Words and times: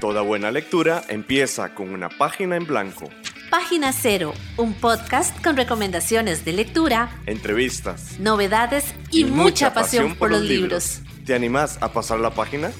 Toda 0.00 0.22
buena 0.22 0.52
lectura 0.52 1.02
empieza 1.08 1.74
con 1.74 1.90
una 1.90 2.08
página 2.08 2.54
en 2.54 2.66
blanco. 2.66 3.10
Página 3.50 3.92
Cero, 3.92 4.32
un 4.56 4.74
podcast 4.74 5.42
con 5.42 5.56
recomendaciones 5.56 6.44
de 6.44 6.52
lectura, 6.52 7.10
entrevistas, 7.26 8.16
novedades 8.20 8.94
y, 9.10 9.24
mucha, 9.24 9.74
pasión, 9.74 10.14
por 10.14 10.30
los 10.30 10.42
libros. 10.42 11.00
¿Te 11.26 11.34
animás 11.34 11.78
a 11.80 11.92
pasar 11.92 12.20
la 12.20 12.30
página? 12.30 12.70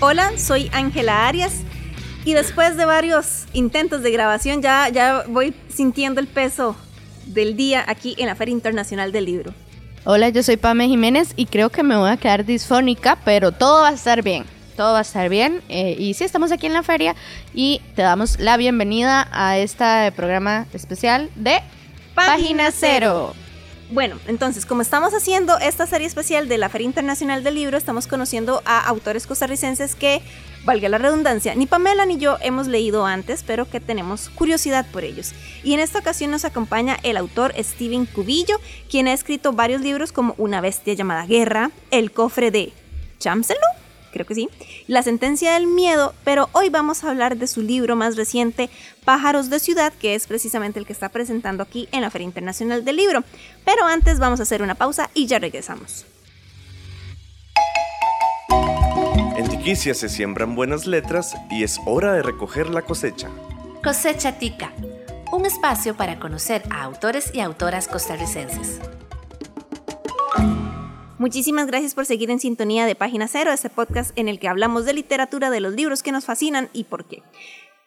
Hola, 0.00 0.32
soy 0.38 0.70
Ángela 0.72 1.28
Arias 1.28 1.60
y 2.24 2.32
después 2.32 2.78
de 2.78 2.86
varios 2.86 3.44
intentos 3.52 4.02
de 4.02 4.12
grabación 4.12 4.62
ya, 4.62 4.88
ya 4.88 5.24
voy 5.28 5.52
sintiendo 5.68 6.22
el 6.22 6.26
peso 6.26 6.74
del 7.26 7.54
día 7.54 7.84
aquí 7.86 8.14
en 8.16 8.28
la 8.28 8.34
Feria 8.34 8.52
Internacional 8.52 9.12
del 9.12 9.26
Libro. 9.26 9.52
Hola, 10.04 10.30
yo 10.30 10.42
soy 10.42 10.56
Pame 10.56 10.88
Jiménez 10.88 11.34
y 11.36 11.44
creo 11.44 11.68
que 11.68 11.82
me 11.82 11.96
voy 11.96 12.08
a 12.08 12.16
quedar 12.16 12.46
disfónica, 12.46 13.18
pero 13.26 13.52
todo 13.52 13.82
va 13.82 13.90
a 13.90 13.92
estar 13.92 14.22
bien. 14.22 14.46
Todo 14.80 14.94
va 14.94 15.00
a 15.00 15.02
estar 15.02 15.28
bien. 15.28 15.62
Eh, 15.68 15.94
y 15.98 16.14
sí, 16.14 16.24
estamos 16.24 16.52
aquí 16.52 16.66
en 16.66 16.72
la 16.72 16.82
feria 16.82 17.14
y 17.52 17.82
te 17.96 18.00
damos 18.00 18.40
la 18.40 18.56
bienvenida 18.56 19.28
a 19.30 19.58
este 19.58 20.10
programa 20.16 20.68
especial 20.72 21.28
de 21.34 21.60
Página 22.14 22.70
Cero. 22.70 23.34
Bueno, 23.90 24.16
entonces, 24.26 24.64
como 24.64 24.80
estamos 24.80 25.12
haciendo 25.12 25.58
esta 25.58 25.86
serie 25.86 26.06
especial 26.06 26.48
de 26.48 26.56
la 26.56 26.70
Feria 26.70 26.86
Internacional 26.86 27.44
del 27.44 27.56
Libro, 27.56 27.76
estamos 27.76 28.06
conociendo 28.06 28.62
a 28.64 28.80
autores 28.80 29.26
costarricenses 29.26 29.94
que, 29.94 30.22
valga 30.64 30.88
la 30.88 30.96
redundancia, 30.96 31.54
ni 31.54 31.66
Pamela 31.66 32.06
ni 32.06 32.16
yo 32.16 32.38
hemos 32.40 32.66
leído 32.66 33.04
antes, 33.04 33.44
pero 33.46 33.68
que 33.68 33.80
tenemos 33.80 34.30
curiosidad 34.30 34.86
por 34.90 35.04
ellos. 35.04 35.34
Y 35.62 35.74
en 35.74 35.80
esta 35.80 35.98
ocasión 35.98 36.30
nos 36.30 36.46
acompaña 36.46 36.96
el 37.02 37.18
autor 37.18 37.52
Steven 37.58 38.06
Cubillo, 38.06 38.58
quien 38.88 39.08
ha 39.08 39.12
escrito 39.12 39.52
varios 39.52 39.82
libros 39.82 40.10
como 40.10 40.34
Una 40.38 40.62
bestia 40.62 40.94
llamada 40.94 41.26
Guerra, 41.26 41.70
El 41.90 42.12
cofre 42.12 42.50
de 42.50 42.72
Chamselu 43.18 43.60
creo 44.12 44.26
que 44.26 44.34
sí, 44.34 44.48
La 44.86 45.02
sentencia 45.02 45.54
del 45.54 45.66
miedo, 45.66 46.14
pero 46.24 46.48
hoy 46.52 46.68
vamos 46.68 47.04
a 47.04 47.10
hablar 47.10 47.36
de 47.36 47.46
su 47.46 47.62
libro 47.62 47.96
más 47.96 48.16
reciente, 48.16 48.70
Pájaros 49.04 49.50
de 49.50 49.58
Ciudad, 49.58 49.92
que 49.92 50.14
es 50.14 50.26
precisamente 50.26 50.78
el 50.78 50.86
que 50.86 50.92
está 50.92 51.08
presentando 51.08 51.62
aquí 51.62 51.88
en 51.92 52.02
la 52.02 52.10
Feria 52.10 52.26
Internacional 52.26 52.84
del 52.84 52.96
Libro. 52.96 53.24
Pero 53.64 53.86
antes 53.86 54.18
vamos 54.18 54.40
a 54.40 54.44
hacer 54.44 54.62
una 54.62 54.74
pausa 54.74 55.10
y 55.14 55.26
ya 55.26 55.38
regresamos. 55.38 56.06
En 59.36 59.48
Tiquicia 59.48 59.94
se 59.94 60.08
siembran 60.08 60.54
buenas 60.54 60.86
letras 60.86 61.34
y 61.50 61.64
es 61.64 61.80
hora 61.86 62.12
de 62.12 62.22
recoger 62.22 62.68
la 62.68 62.82
cosecha. 62.82 63.30
Cosecha 63.82 64.38
Tica, 64.38 64.72
un 65.32 65.46
espacio 65.46 65.96
para 65.96 66.18
conocer 66.18 66.62
a 66.70 66.82
autores 66.82 67.30
y 67.32 67.40
autoras 67.40 67.88
costarricenses. 67.88 68.80
Muchísimas 71.20 71.66
gracias 71.66 71.92
por 71.92 72.06
seguir 72.06 72.30
en 72.30 72.40
sintonía 72.40 72.86
de 72.86 72.94
Página 72.94 73.28
Cero, 73.28 73.52
este 73.52 73.68
podcast 73.68 74.10
en 74.18 74.26
el 74.26 74.38
que 74.38 74.48
hablamos 74.48 74.86
de 74.86 74.94
literatura, 74.94 75.50
de 75.50 75.60
los 75.60 75.74
libros 75.74 76.02
que 76.02 76.12
nos 76.12 76.24
fascinan 76.24 76.70
y 76.72 76.84
por 76.84 77.04
qué. 77.04 77.22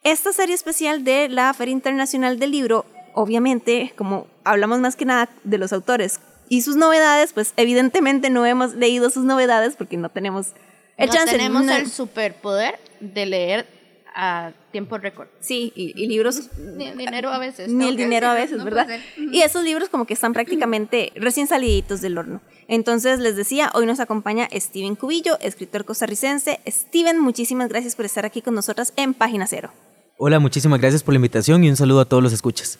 Esta 0.03 0.31
serie 0.31 0.53
especial 0.53 1.03
de 1.03 1.29
la 1.29 1.51
Feria 1.55 1.71
Internacional 1.71 2.37
del 2.37 2.51
Libro, 2.51 2.85
obviamente, 3.15 3.91
como 3.97 4.27
hablamos 4.43 4.81
más 4.81 4.95
que 4.95 5.05
nada 5.05 5.29
de 5.43 5.57
los 5.57 5.73
autores 5.73 6.19
y 6.47 6.61
sus 6.61 6.75
novedades, 6.75 7.33
pues 7.33 7.53
evidentemente 7.57 8.29
no 8.29 8.45
hemos 8.45 8.75
leído 8.75 9.09
sus 9.09 9.23
novedades 9.23 9.75
porque 9.75 9.97
no 9.97 10.09
tenemos 10.09 10.49
el 10.97 11.09
no 11.09 11.25
Tenemos 11.25 11.67
el 11.69 11.89
superpoder 11.89 12.79
de 12.99 13.25
leer 13.25 13.67
a 14.15 14.51
tiempo 14.71 14.97
récord. 14.97 15.27
Sí, 15.39 15.71
y, 15.75 16.07
libros... 16.07 16.49
Ni 16.57 16.87
el 16.87 16.97
dinero 16.97 17.29
a 17.31 17.39
veces. 17.39 17.69
Ni 17.69 17.87
el 17.87 17.97
dinero 17.97 18.27
a 18.27 18.33
veces, 18.33 18.63
¿verdad? 18.63 18.87
Y 19.17 19.41
esos 19.41 19.63
libros 19.63 19.89
como 19.89 20.05
que 20.05 20.13
están 20.13 20.33
prácticamente 20.33 21.11
recién 21.15 21.47
saliditos 21.47 22.01
del 22.01 22.17
horno. 22.17 22.41
Entonces 22.67 23.19
les 23.19 23.35
decía, 23.35 23.71
hoy 23.73 23.85
nos 23.85 23.99
acompaña 23.99 24.47
Steven 24.51 24.95
Cubillo, 24.95 25.37
escritor 25.39 25.85
costarricense. 25.85 26.59
Steven, 26.67 27.19
muchísimas 27.19 27.69
gracias 27.69 27.95
por 27.95 28.05
estar 28.05 28.25
aquí 28.25 28.41
con 28.41 28.55
nosotras 28.55 28.93
en 28.95 29.13
Página 29.13 29.47
Cero. 29.47 29.71
Hola, 30.17 30.39
muchísimas 30.39 30.79
gracias 30.79 31.03
por 31.03 31.13
la 31.13 31.17
invitación 31.17 31.63
y 31.63 31.69
un 31.69 31.75
saludo 31.75 32.01
a 32.01 32.05
todos 32.05 32.23
los 32.23 32.33
escuchas. 32.33 32.79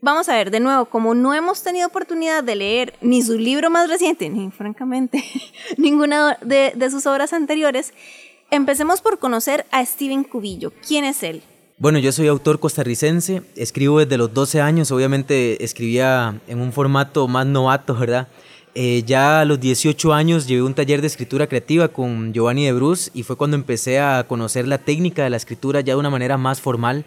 Vamos 0.00 0.28
a 0.28 0.36
ver, 0.36 0.52
de 0.52 0.60
nuevo, 0.60 0.84
como 0.84 1.12
no 1.14 1.34
hemos 1.34 1.64
tenido 1.64 1.88
oportunidad 1.88 2.44
de 2.44 2.54
leer 2.54 2.94
ni 3.00 3.20
su 3.20 3.36
libro 3.36 3.68
más 3.68 3.88
reciente, 3.88 4.28
ni 4.28 4.48
francamente 4.52 5.24
ninguna 5.76 6.38
de, 6.40 6.72
de 6.76 6.90
sus 6.90 7.04
obras 7.06 7.32
anteriores, 7.32 7.92
empecemos 8.50 9.00
por 9.00 9.18
conocer 9.18 9.66
a 9.70 9.84
Steven 9.84 10.24
Cubillo. 10.24 10.72
¿Quién 10.86 11.04
es 11.04 11.22
él? 11.22 11.42
Bueno, 11.78 11.98
yo 11.98 12.10
soy 12.10 12.26
autor 12.26 12.58
costarricense, 12.58 13.42
escribo 13.54 14.00
desde 14.00 14.18
los 14.18 14.34
12 14.34 14.60
años, 14.60 14.90
obviamente 14.90 15.62
escribía 15.62 16.40
en 16.48 16.60
un 16.60 16.72
formato 16.72 17.28
más 17.28 17.46
novato, 17.46 17.94
¿verdad? 17.94 18.26
Eh, 18.74 19.04
ya 19.06 19.40
a 19.40 19.44
los 19.44 19.60
18 19.60 20.12
años 20.12 20.46
llevé 20.46 20.62
un 20.62 20.74
taller 20.74 21.00
de 21.00 21.06
escritura 21.06 21.46
creativa 21.46 21.88
con 21.88 22.32
Giovanni 22.32 22.64
de 22.64 22.72
Bruce 22.72 23.10
y 23.14 23.22
fue 23.22 23.36
cuando 23.36 23.56
empecé 23.56 24.00
a 24.00 24.24
conocer 24.26 24.66
la 24.66 24.78
técnica 24.78 25.24
de 25.24 25.30
la 25.30 25.36
escritura 25.36 25.80
ya 25.80 25.94
de 25.94 26.00
una 26.00 26.10
manera 26.10 26.36
más 26.36 26.60
formal. 26.60 27.04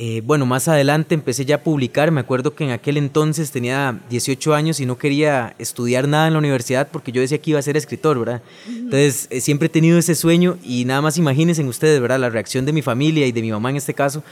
Eh, 0.00 0.22
bueno, 0.24 0.46
más 0.46 0.68
adelante 0.68 1.16
empecé 1.16 1.44
ya 1.44 1.56
a 1.56 1.62
publicar, 1.64 2.12
me 2.12 2.20
acuerdo 2.20 2.54
que 2.54 2.62
en 2.62 2.70
aquel 2.70 2.96
entonces 2.98 3.50
tenía 3.50 3.98
18 4.08 4.54
años 4.54 4.78
y 4.78 4.86
no 4.86 4.96
quería 4.96 5.56
estudiar 5.58 6.06
nada 6.06 6.28
en 6.28 6.34
la 6.34 6.38
universidad 6.38 6.86
porque 6.92 7.10
yo 7.10 7.20
decía 7.20 7.38
que 7.38 7.50
iba 7.50 7.58
a 7.58 7.62
ser 7.62 7.76
escritor, 7.76 8.16
¿verdad? 8.16 8.40
Entonces 8.68 9.26
eh, 9.30 9.40
siempre 9.40 9.66
he 9.66 9.68
tenido 9.68 9.98
ese 9.98 10.14
sueño 10.14 10.56
y 10.62 10.84
nada 10.84 11.00
más 11.02 11.18
imagínense 11.18 11.64
ustedes, 11.64 12.00
¿verdad? 12.00 12.20
La 12.20 12.30
reacción 12.30 12.64
de 12.64 12.72
mi 12.72 12.80
familia 12.80 13.26
y 13.26 13.32
de 13.32 13.42
mi 13.42 13.50
mamá 13.50 13.70
en 13.70 13.76
este 13.76 13.92
caso 13.92 14.22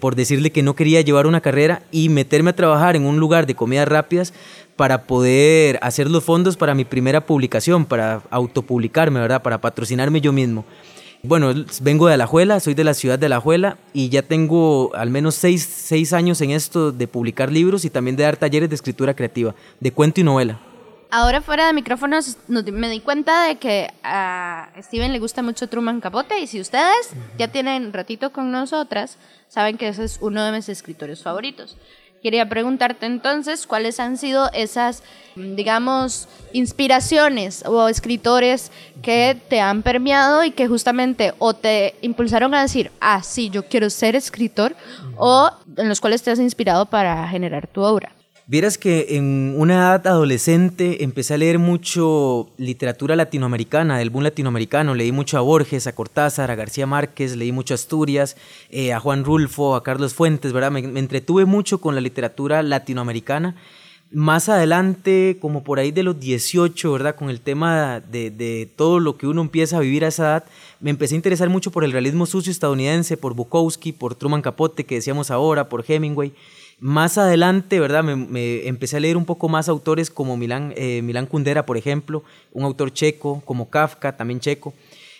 por 0.00 0.14
decirle 0.14 0.50
que 0.50 0.62
no 0.62 0.74
quería 0.74 1.00
llevar 1.00 1.26
una 1.26 1.40
carrera 1.40 1.82
y 1.90 2.10
meterme 2.10 2.50
a 2.50 2.56
trabajar 2.56 2.94
en 2.94 3.06
un 3.06 3.18
lugar 3.18 3.46
de 3.46 3.54
comidas 3.54 3.88
rápidas 3.88 4.34
para 4.76 5.04
poder 5.04 5.78
hacer 5.80 6.10
los 6.10 6.22
fondos 6.22 6.56
para 6.56 6.74
mi 6.74 6.84
primera 6.84 7.24
publicación, 7.24 7.86
para 7.86 8.22
autopublicarme, 8.28 9.20
¿verdad? 9.20 9.42
Para 9.42 9.60
patrocinarme 9.60 10.20
yo 10.20 10.32
mismo. 10.32 10.66
Bueno, 11.22 11.52
vengo 11.80 12.06
de 12.06 12.14
Alajuela, 12.14 12.60
soy 12.60 12.74
de 12.74 12.84
la 12.84 12.94
ciudad 12.94 13.18
de 13.18 13.26
Alajuela 13.26 13.76
y 13.92 14.08
ya 14.08 14.22
tengo 14.22 14.94
al 14.94 15.10
menos 15.10 15.34
seis, 15.34 16.12
años 16.12 16.40
en 16.40 16.52
esto 16.52 16.92
de 16.92 17.08
publicar 17.08 17.50
libros 17.50 17.84
y 17.84 17.90
también 17.90 18.14
de 18.14 18.22
dar 18.22 18.36
talleres 18.36 18.68
de 18.68 18.76
escritura 18.76 19.14
creativa, 19.14 19.54
de 19.80 19.92
cuento 19.92 20.20
y 20.20 20.24
novela. 20.24 20.60
Ahora 21.10 21.40
fuera 21.40 21.66
de 21.66 21.72
micrófonos 21.72 22.36
me 22.46 22.88
di 22.88 23.00
cuenta 23.00 23.46
de 23.46 23.56
que 23.56 23.90
a 24.04 24.68
Steven 24.80 25.12
le 25.12 25.18
gusta 25.18 25.42
mucho 25.42 25.68
Truman 25.68 26.00
Capote 26.00 26.38
y 26.38 26.46
si 26.46 26.60
ustedes 26.60 27.10
ya 27.36 27.48
tienen 27.48 27.92
ratito 27.92 28.30
con 28.30 28.52
nosotras, 28.52 29.16
saben 29.48 29.76
que 29.76 29.88
ese 29.88 30.04
es 30.04 30.18
uno 30.20 30.44
de 30.44 30.52
mis 30.52 30.68
escritores 30.68 31.22
favoritos. 31.22 31.76
Quería 32.22 32.48
preguntarte 32.48 33.06
entonces 33.06 33.66
cuáles 33.66 34.00
han 34.00 34.16
sido 34.16 34.50
esas, 34.52 35.02
digamos, 35.36 36.28
inspiraciones 36.52 37.64
o 37.64 37.88
escritores 37.88 38.72
que 39.02 39.40
te 39.48 39.60
han 39.60 39.82
permeado 39.82 40.42
y 40.44 40.50
que 40.50 40.66
justamente 40.66 41.34
o 41.38 41.54
te 41.54 41.94
impulsaron 42.00 42.54
a 42.54 42.62
decir, 42.62 42.90
ah, 43.00 43.22
sí, 43.22 43.50
yo 43.50 43.66
quiero 43.66 43.88
ser 43.88 44.16
escritor, 44.16 44.74
o 45.16 45.50
en 45.76 45.88
los 45.88 46.00
cuales 46.00 46.22
te 46.22 46.30
has 46.30 46.40
inspirado 46.40 46.86
para 46.86 47.28
generar 47.28 47.66
tu 47.66 47.82
obra. 47.82 48.17
Vieras 48.50 48.78
que 48.78 49.08
en 49.10 49.52
una 49.58 49.74
edad 49.74 50.06
adolescente 50.06 51.04
empecé 51.04 51.34
a 51.34 51.36
leer 51.36 51.58
mucho 51.58 52.48
literatura 52.56 53.14
latinoamericana, 53.14 53.98
del 53.98 54.08
boom 54.08 54.24
latinoamericano. 54.24 54.94
Leí 54.94 55.12
mucho 55.12 55.36
a 55.36 55.42
Borges, 55.42 55.86
a 55.86 55.94
Cortázar, 55.94 56.50
a 56.50 56.54
García 56.54 56.86
Márquez, 56.86 57.36
leí 57.36 57.52
mucho 57.52 57.74
a 57.74 57.76
Asturias, 57.76 58.38
eh, 58.70 58.94
a 58.94 59.00
Juan 59.00 59.24
Rulfo, 59.24 59.76
a 59.76 59.82
Carlos 59.82 60.14
Fuentes, 60.14 60.54
¿verdad? 60.54 60.70
Me, 60.70 60.80
entretuve 60.80 61.44
mucho 61.44 61.76
con 61.82 61.94
la 61.94 62.00
literatura 62.00 62.62
latinoamericana. 62.62 63.54
Más 64.12 64.48
adelante, 64.48 65.36
como 65.42 65.62
por 65.62 65.78
ahí 65.78 65.90
de 65.90 66.04
los 66.04 66.18
18, 66.18 66.90
¿verdad? 66.90 67.16
Con 67.16 67.28
el 67.28 67.42
tema 67.42 68.00
de, 68.00 68.30
de 68.30 68.66
todo 68.76 68.98
lo 68.98 69.18
que 69.18 69.26
uno 69.26 69.42
empieza 69.42 69.76
a 69.76 69.80
vivir 69.80 70.06
a 70.06 70.08
esa 70.08 70.22
edad, 70.22 70.44
me 70.80 70.88
empecé 70.88 71.14
a 71.14 71.16
interesar 71.16 71.50
mucho 71.50 71.70
por 71.70 71.84
el 71.84 71.92
realismo 71.92 72.24
sucio 72.24 72.50
estadounidense, 72.50 73.18
por 73.18 73.34
Bukowski, 73.34 73.92
por 73.92 74.14
Truman 74.14 74.40
Capote, 74.40 74.84
que 74.84 74.94
decíamos 74.94 75.30
ahora, 75.30 75.68
por 75.68 75.84
Hemingway. 75.86 76.32
Más 76.80 77.18
adelante, 77.18 77.80
¿verdad? 77.80 78.04
Me, 78.04 78.68
empecé 78.68 78.98
a 78.98 79.00
leer 79.00 79.16
un 79.16 79.24
poco 79.24 79.48
más 79.48 79.68
autores 79.68 80.10
como 80.10 80.36
Milán, 80.36 80.72
eh, 80.76 81.02
Kundera, 81.28 81.66
por 81.66 81.76
ejemplo, 81.76 82.22
un 82.52 82.64
autor 82.64 82.92
checo, 82.92 83.42
como 83.44 83.68
Kafka, 83.68 84.16
también 84.16 84.38
checo. 84.38 84.74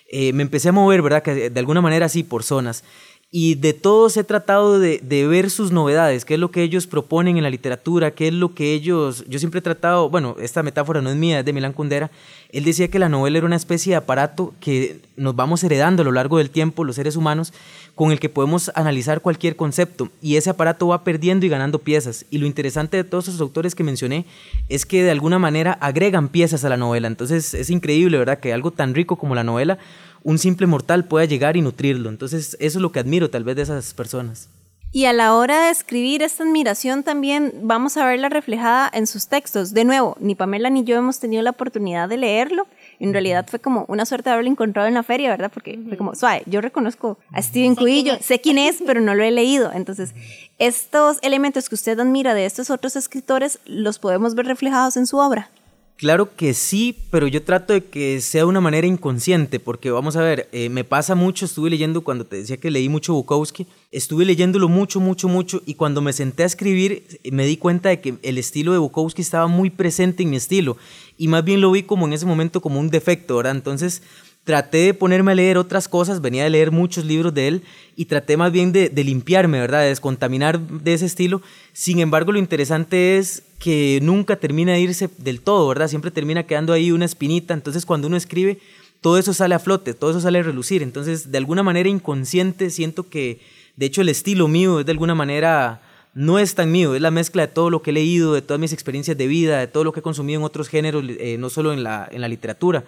Eh, 0.08 0.32
me 0.32 0.42
empecé 0.42 0.68
a 0.68 0.72
mover, 0.72 1.02
¿verdad? 1.02 1.22
Que 1.22 1.50
de 1.50 1.60
alguna 1.60 1.80
manera 1.80 2.08
sí, 2.08 2.22
por 2.22 2.44
zonas. 2.44 2.84
Y 3.30 3.56
de 3.56 3.74
todos 3.74 4.16
he 4.16 4.24
tratado 4.24 4.78
de, 4.78 5.00
de, 5.02 5.26
ver 5.26 5.50
sus 5.50 5.70
novedades, 5.70 6.24
qué 6.24 6.34
es 6.34 6.40
lo 6.40 6.50
que 6.50 6.62
ellos 6.62 6.86
proponen 6.86 7.36
en 7.36 7.42
la 7.42 7.50
literatura, 7.50 8.12
qué 8.12 8.28
es 8.28 8.34
lo 8.34 8.54
que 8.54 8.72
ellos... 8.72 9.22
Yo 9.28 9.38
siempre 9.38 9.58
he 9.58 9.62
tratado, 9.62 10.08
bueno, 10.08 10.36
esta 10.40 10.62
metáfora 10.62 11.02
no 11.02 11.10
es 11.10 11.16
mía, 11.16 11.40
es 11.40 11.44
de 11.44 11.52
Milán 11.52 11.74
Kundera. 11.74 12.10
Él 12.50 12.64
decía 12.64 12.88
que 12.88 12.98
la 12.98 13.10
novela 13.10 13.36
era 13.36 13.46
una 13.46 13.56
especie 13.56 13.90
de 13.90 13.96
aparato 13.96 14.54
que 14.60 15.02
nos 15.18 15.36
vamos 15.36 15.62
heredando 15.62 16.00
a 16.00 16.04
lo 16.06 16.12
largo 16.12 16.38
del 16.38 16.48
tiempo, 16.48 16.84
los 16.84 16.96
seres 16.96 17.16
humanos, 17.16 17.52
con 17.94 18.12
el 18.12 18.18
que 18.18 18.30
podemos 18.30 18.70
analizar 18.74 19.20
cualquier 19.20 19.56
concepto. 19.56 20.08
Y 20.22 20.36
ese 20.36 20.48
aparato 20.48 20.88
va 20.88 21.04
perdiendo 21.04 21.44
y 21.44 21.50
ganando 21.50 21.80
piezas. 21.80 22.24
Y 22.30 22.38
lo 22.38 22.46
interesante 22.46 22.96
de 22.96 23.04
todos 23.04 23.28
esos 23.28 23.42
autores 23.42 23.74
que 23.74 23.84
mencioné 23.84 24.24
es 24.70 24.86
que 24.86 25.02
de 25.02 25.10
alguna 25.10 25.38
manera 25.38 25.72
agregan 25.72 26.30
piezas 26.30 26.64
a 26.64 26.70
la 26.70 26.78
novela. 26.78 27.08
Entonces 27.08 27.52
es 27.52 27.68
increíble, 27.68 28.16
¿verdad? 28.16 28.40
Que 28.40 28.54
algo 28.54 28.70
tan 28.70 28.94
rico 28.94 29.16
como 29.16 29.34
la 29.34 29.44
novela 29.44 29.78
un 30.22 30.38
simple 30.38 30.66
mortal 30.66 31.04
pueda 31.04 31.24
llegar 31.24 31.56
y 31.56 31.62
nutrirlo. 31.62 32.08
Entonces, 32.08 32.56
eso 32.60 32.78
es 32.78 32.82
lo 32.82 32.92
que 32.92 33.00
admiro 33.00 33.30
tal 33.30 33.44
vez 33.44 33.56
de 33.56 33.62
esas 33.62 33.94
personas. 33.94 34.48
Y 34.90 35.04
a 35.04 35.12
la 35.12 35.34
hora 35.34 35.64
de 35.64 35.70
escribir 35.70 36.22
esta 36.22 36.44
admiración 36.44 37.02
también 37.02 37.52
vamos 37.62 37.98
a 37.98 38.06
verla 38.06 38.30
reflejada 38.30 38.90
en 38.94 39.06
sus 39.06 39.28
textos. 39.28 39.74
De 39.74 39.84
nuevo, 39.84 40.16
ni 40.18 40.34
Pamela 40.34 40.70
ni 40.70 40.82
yo 40.82 40.96
hemos 40.96 41.20
tenido 41.20 41.42
la 41.42 41.50
oportunidad 41.50 42.08
de 42.08 42.16
leerlo. 42.16 42.66
En 42.98 43.12
realidad 43.12 43.46
fue 43.46 43.58
como 43.58 43.84
una 43.88 44.06
suerte 44.06 44.30
de 44.30 44.34
haberlo 44.34 44.50
encontrado 44.50 44.88
en 44.88 44.94
la 44.94 45.02
feria, 45.02 45.28
¿verdad? 45.28 45.50
Porque 45.52 45.78
fue 45.86 45.98
como, 45.98 46.14
suave, 46.14 46.42
yo 46.46 46.62
reconozco 46.62 47.18
a 47.32 47.42
Steven 47.42 47.74
Cubillo, 47.74 48.14
sé 48.22 48.40
quién 48.40 48.56
es, 48.56 48.78
pero 48.86 49.02
no 49.02 49.14
lo 49.14 49.22
he 49.22 49.30
leído. 49.30 49.70
Entonces, 49.72 50.14
estos 50.58 51.18
elementos 51.20 51.68
que 51.68 51.74
usted 51.74 52.00
admira 52.00 52.32
de 52.32 52.46
estos 52.46 52.70
otros 52.70 52.96
escritores, 52.96 53.58
los 53.66 53.98
podemos 53.98 54.34
ver 54.34 54.46
reflejados 54.46 54.96
en 54.96 55.06
su 55.06 55.18
obra. 55.18 55.50
Claro 55.98 56.36
que 56.36 56.54
sí, 56.54 56.94
pero 57.10 57.26
yo 57.26 57.42
trato 57.42 57.72
de 57.72 57.84
que 57.84 58.20
sea 58.20 58.42
de 58.42 58.44
una 58.44 58.60
manera 58.60 58.86
inconsciente, 58.86 59.58
porque 59.58 59.90
vamos 59.90 60.14
a 60.14 60.22
ver, 60.22 60.48
eh, 60.52 60.68
me 60.68 60.84
pasa 60.84 61.16
mucho, 61.16 61.44
estuve 61.44 61.70
leyendo 61.70 62.02
cuando 62.02 62.24
te 62.24 62.36
decía 62.36 62.56
que 62.56 62.70
leí 62.70 62.88
mucho 62.88 63.14
Bukowski, 63.14 63.66
estuve 63.90 64.24
leyéndolo 64.24 64.68
mucho, 64.68 65.00
mucho, 65.00 65.26
mucho, 65.26 65.60
y 65.66 65.74
cuando 65.74 66.00
me 66.00 66.12
senté 66.12 66.44
a 66.44 66.46
escribir 66.46 67.18
me 67.32 67.46
di 67.46 67.56
cuenta 67.56 67.88
de 67.88 68.00
que 68.00 68.14
el 68.22 68.38
estilo 68.38 68.70
de 68.70 68.78
Bukowski 68.78 69.22
estaba 69.22 69.48
muy 69.48 69.70
presente 69.70 70.22
en 70.22 70.30
mi 70.30 70.36
estilo, 70.36 70.76
y 71.16 71.26
más 71.26 71.44
bien 71.44 71.60
lo 71.60 71.72
vi 71.72 71.82
como 71.82 72.06
en 72.06 72.12
ese 72.12 72.26
momento 72.26 72.60
como 72.60 72.78
un 72.78 72.90
defecto, 72.90 73.38
¿verdad? 73.38 73.56
Entonces 73.56 74.00
traté 74.48 74.78
de 74.78 74.94
ponerme 74.94 75.32
a 75.32 75.34
leer 75.34 75.58
otras 75.58 75.88
cosas, 75.88 76.22
venía 76.22 76.46
a 76.46 76.48
leer 76.48 76.70
muchos 76.70 77.04
libros 77.04 77.34
de 77.34 77.48
él 77.48 77.62
y 77.96 78.06
traté 78.06 78.38
más 78.38 78.50
bien 78.50 78.72
de, 78.72 78.90
limpiarme, 79.04 79.60
¿verdad? 79.60 79.82
De 79.82 79.88
descontaminar 79.88 80.58
de 80.58 80.94
ese 80.94 81.04
estilo. 81.04 81.42
Sin 81.74 81.98
embargo, 81.98 82.32
lo 82.32 82.38
interesante 82.38 83.18
es 83.18 83.42
que 83.58 83.98
nunca 84.00 84.36
termina 84.36 84.72
de 84.72 84.80
irse 84.80 85.10
del 85.18 85.42
todo, 85.42 85.68
¿verdad? 85.68 85.88
Siempre 85.88 86.10
termina 86.10 86.44
quedando 86.44 86.72
ahí 86.72 86.92
una 86.92 87.04
espinita. 87.04 87.52
Entonces, 87.52 87.84
cuando 87.84 88.06
uno 88.06 88.16
escribe, 88.16 88.58
todo 89.02 89.18
eso 89.18 89.34
sale 89.34 89.54
a 89.54 89.58
flote, 89.58 89.92
todo 89.92 90.12
eso 90.12 90.20
sale 90.22 90.38
a 90.38 90.42
relucir. 90.42 90.82
Entonces, 90.82 91.30
de 91.30 91.36
alguna 91.36 91.62
manera 91.62 91.90
inconsciente, 91.90 92.70
siento 92.70 93.10
que, 93.10 93.40
de 93.76 93.84
hecho, 93.84 94.00
el 94.00 94.08
estilo 94.08 94.48
mío 94.48 94.80
es 94.80 94.86
de 94.86 94.92
alguna 94.92 95.14
manera 95.14 95.82
no 96.14 96.38
es 96.38 96.54
tan 96.54 96.72
mío, 96.72 96.94
es 96.94 97.02
la 97.02 97.10
mezcla 97.10 97.42
de 97.42 97.52
todo 97.52 97.68
lo 97.68 97.82
que 97.82 97.90
he 97.90 97.92
leído, 97.92 98.32
de 98.32 98.40
todas 98.40 98.58
mis 98.58 98.72
experiencias 98.72 99.18
de 99.18 99.26
vida, 99.26 99.58
de 99.58 99.66
todo 99.66 99.84
lo 99.84 99.92
que 99.92 100.00
he 100.00 100.02
consumido 100.02 100.40
en 100.40 100.46
otros 100.46 100.68
géneros, 100.68 101.04
eh, 101.06 101.36
no 101.38 101.50
solo 101.50 101.74
en 101.74 101.82
la, 101.82 102.08
en 102.10 102.22
la 102.22 102.28
literatura. 102.28 102.82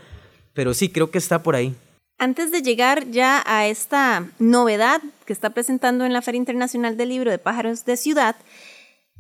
Pero 0.55 0.75
sí, 0.75 0.91
creo 0.91 1.11
que 1.11 1.19
está 1.19 1.43
por 1.43 1.55
ahí. 1.55 1.75
Antes 2.19 2.51
de 2.51 2.61
llegar 2.61 3.11
ya 3.11 3.43
a 3.47 3.67
esta 3.67 4.29
novedad 4.39 5.01
que 5.25 5.33
está 5.33 5.51
presentando 5.51 6.05
en 6.05 6.13
la 6.13 6.21
Feria 6.21 6.39
Internacional 6.39 6.97
del 6.97 7.09
Libro 7.09 7.31
de 7.31 7.39
Pájaros 7.39 7.85
de 7.87 7.97
Ciudad, 7.97 8.37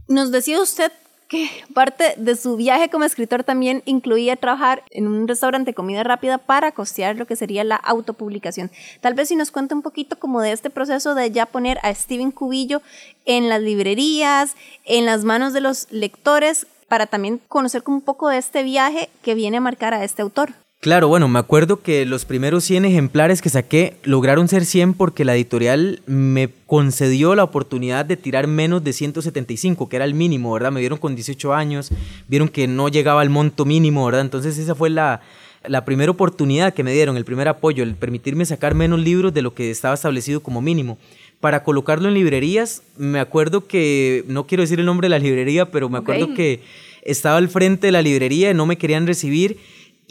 nos 0.06 0.30
decía 0.30 0.60
usted 0.60 0.92
que 1.30 1.48
parte 1.72 2.14
de 2.16 2.34
su 2.34 2.56
viaje 2.56 2.90
como 2.90 3.04
escritor 3.04 3.44
también 3.44 3.82
incluía 3.86 4.34
trabajar 4.34 4.82
en 4.90 5.06
un 5.06 5.28
restaurante 5.28 5.70
de 5.70 5.74
comida 5.74 6.02
rápida 6.02 6.38
para 6.38 6.72
costear 6.72 7.14
lo 7.14 7.26
que 7.26 7.36
sería 7.36 7.62
la 7.62 7.76
autopublicación. 7.76 8.70
Tal 9.00 9.14
vez 9.14 9.28
si 9.28 9.36
nos 9.36 9.52
cuenta 9.52 9.76
un 9.76 9.82
poquito 9.82 10.18
como 10.18 10.40
de 10.40 10.50
este 10.50 10.70
proceso 10.70 11.14
de 11.14 11.30
ya 11.30 11.46
poner 11.46 11.78
a 11.84 11.94
Steven 11.94 12.32
Cubillo 12.32 12.82
en 13.24 13.48
las 13.48 13.62
librerías, 13.62 14.56
en 14.84 15.06
las 15.06 15.24
manos 15.24 15.52
de 15.52 15.60
los 15.60 15.86
lectores, 15.92 16.66
para 16.88 17.06
también 17.06 17.40
conocer 17.46 17.84
un 17.86 18.00
poco 18.00 18.28
de 18.28 18.38
este 18.38 18.64
viaje 18.64 19.08
que 19.22 19.36
viene 19.36 19.58
a 19.58 19.60
marcar 19.60 19.94
a 19.94 20.02
este 20.02 20.22
autor. 20.22 20.52
Claro, 20.80 21.08
bueno, 21.08 21.28
me 21.28 21.38
acuerdo 21.38 21.82
que 21.82 22.06
los 22.06 22.24
primeros 22.24 22.64
100 22.64 22.86
ejemplares 22.86 23.42
que 23.42 23.50
saqué 23.50 23.98
lograron 24.02 24.48
ser 24.48 24.64
100 24.64 24.94
porque 24.94 25.26
la 25.26 25.34
editorial 25.36 26.00
me 26.06 26.48
concedió 26.64 27.34
la 27.34 27.44
oportunidad 27.44 28.06
de 28.06 28.16
tirar 28.16 28.46
menos 28.46 28.82
de 28.82 28.94
175, 28.94 29.90
que 29.90 29.96
era 29.96 30.06
el 30.06 30.14
mínimo, 30.14 30.54
¿verdad? 30.54 30.72
Me 30.72 30.80
vieron 30.80 30.96
con 30.96 31.14
18 31.14 31.52
años, 31.52 31.90
vieron 32.28 32.48
que 32.48 32.66
no 32.66 32.88
llegaba 32.88 33.20
al 33.20 33.28
monto 33.28 33.66
mínimo, 33.66 34.06
¿verdad? 34.06 34.22
Entonces 34.22 34.56
esa 34.56 34.74
fue 34.74 34.88
la, 34.88 35.20
la 35.66 35.84
primera 35.84 36.12
oportunidad 36.12 36.72
que 36.72 36.82
me 36.82 36.94
dieron, 36.94 37.18
el 37.18 37.26
primer 37.26 37.48
apoyo, 37.48 37.82
el 37.82 37.94
permitirme 37.94 38.46
sacar 38.46 38.74
menos 38.74 39.00
libros 39.00 39.34
de 39.34 39.42
lo 39.42 39.52
que 39.52 39.70
estaba 39.70 39.92
establecido 39.92 40.42
como 40.42 40.62
mínimo. 40.62 40.96
Para 41.40 41.62
colocarlo 41.62 42.08
en 42.08 42.14
librerías, 42.14 42.82
me 42.96 43.20
acuerdo 43.20 43.66
que, 43.66 44.24
no 44.28 44.46
quiero 44.46 44.62
decir 44.62 44.80
el 44.80 44.86
nombre 44.86 45.06
de 45.06 45.10
la 45.10 45.18
librería, 45.18 45.70
pero 45.70 45.90
me 45.90 45.98
acuerdo 45.98 46.32
que 46.32 46.62
estaba 47.02 47.36
al 47.36 47.50
frente 47.50 47.88
de 47.88 47.92
la 47.92 48.00
librería 48.00 48.50
y 48.50 48.54
no 48.54 48.64
me 48.64 48.78
querían 48.78 49.06
recibir 49.06 49.58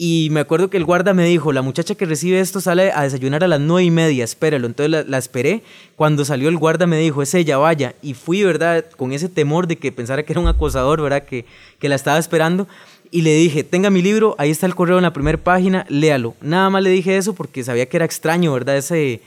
y 0.02 0.28
me 0.30 0.40
acuerdo 0.40 0.70
que 0.70 0.78
el 0.78 0.86
guarda 0.86 1.12
me 1.12 1.26
dijo, 1.26 1.52
la 1.52 1.60
muchacha 1.60 1.94
que 1.94 2.06
recibe 2.06 2.40
esto 2.40 2.62
sale 2.62 2.90
a 2.90 3.02
desayunar 3.02 3.44
a 3.44 3.48
las 3.48 3.60
nueve 3.60 3.84
y 3.84 3.90
media, 3.90 4.24
espéralo. 4.24 4.66
Entonces 4.66 5.06
la, 5.06 5.18
esperé. 5.18 5.62
Cuando 5.94 6.24
salió 6.24 6.48
el 6.48 6.56
guarda 6.56 6.86
me 6.86 6.98
dijo, 6.98 7.20
es 7.20 7.34
ella, 7.34 7.58
vaya. 7.58 7.94
Y 8.00 8.14
fui, 8.14 8.42
¿verdad? 8.42 8.86
Con 8.96 9.12
ese 9.12 9.28
temor 9.28 9.66
de 9.66 9.76
que 9.76 9.92
pensara 9.92 10.22
que 10.22 10.32
era 10.32 10.40
un 10.40 10.48
acosador, 10.48 11.02
¿verdad? 11.02 11.24
Que, 11.24 11.44
que 11.78 11.90
la 11.90 11.96
estaba 11.96 12.18
esperando. 12.18 12.66
Y 13.10 13.20
le 13.20 13.34
dije, 13.34 13.62
tenga 13.62 13.90
mi 13.90 14.00
libro, 14.00 14.36
ahí 14.38 14.48
está 14.50 14.64
el 14.64 14.74
correo 14.74 14.96
en 14.96 15.02
la 15.02 15.12
primera 15.12 15.36
página, 15.36 15.84
léalo. 15.90 16.34
Nada 16.40 16.70
más 16.70 16.82
le 16.82 16.88
dije 16.88 17.18
eso 17.18 17.34
porque 17.34 17.62
sabía 17.62 17.84
que 17.84 17.98
era 17.98 18.06
extraño, 18.06 18.54
¿verdad? 18.54 18.78
Ese, 18.78 19.12
eh, 19.12 19.20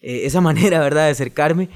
esa 0.00 0.40
manera, 0.40 0.78
¿verdad? 0.78 1.06
De 1.06 1.10
acercarme. 1.10 1.68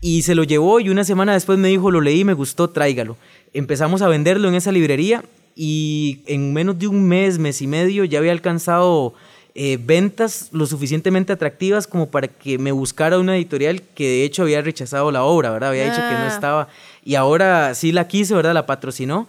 Y 0.00 0.22
se 0.22 0.34
lo 0.34 0.42
llevó 0.42 0.80
y 0.80 0.88
una 0.88 1.04
semana 1.04 1.34
después 1.34 1.60
me 1.60 1.68
dijo, 1.68 1.92
lo 1.92 2.00
leí, 2.00 2.24
me 2.24 2.34
gustó, 2.34 2.70
tráigalo. 2.70 3.16
Empezamos 3.54 4.02
a 4.02 4.08
venderlo 4.08 4.48
en 4.48 4.56
esa 4.56 4.72
librería 4.72 5.22
y 5.62 6.22
en 6.24 6.54
menos 6.54 6.78
de 6.78 6.86
un 6.86 7.06
mes, 7.06 7.38
mes 7.38 7.60
y 7.60 7.66
medio, 7.66 8.06
ya 8.06 8.18
había 8.18 8.32
alcanzado 8.32 9.12
eh, 9.54 9.78
ventas 9.78 10.48
lo 10.52 10.64
suficientemente 10.64 11.34
atractivas 11.34 11.86
como 11.86 12.10
para 12.10 12.28
que 12.28 12.56
me 12.56 12.72
buscara 12.72 13.18
una 13.18 13.36
editorial 13.36 13.82
que 13.82 14.08
de 14.08 14.24
hecho 14.24 14.40
había 14.40 14.62
rechazado 14.62 15.12
la 15.12 15.22
obra, 15.22 15.50
¿verdad? 15.50 15.68
Había 15.68 15.84
dicho 15.84 15.96
que 15.96 16.14
no 16.14 16.24
ah. 16.24 16.28
estaba. 16.28 16.68
Y 17.04 17.14
ahora 17.14 17.74
sí 17.74 17.92
la 17.92 18.08
quise, 18.08 18.34
¿verdad? 18.34 18.54
La 18.54 18.64
patrocinó. 18.64 19.28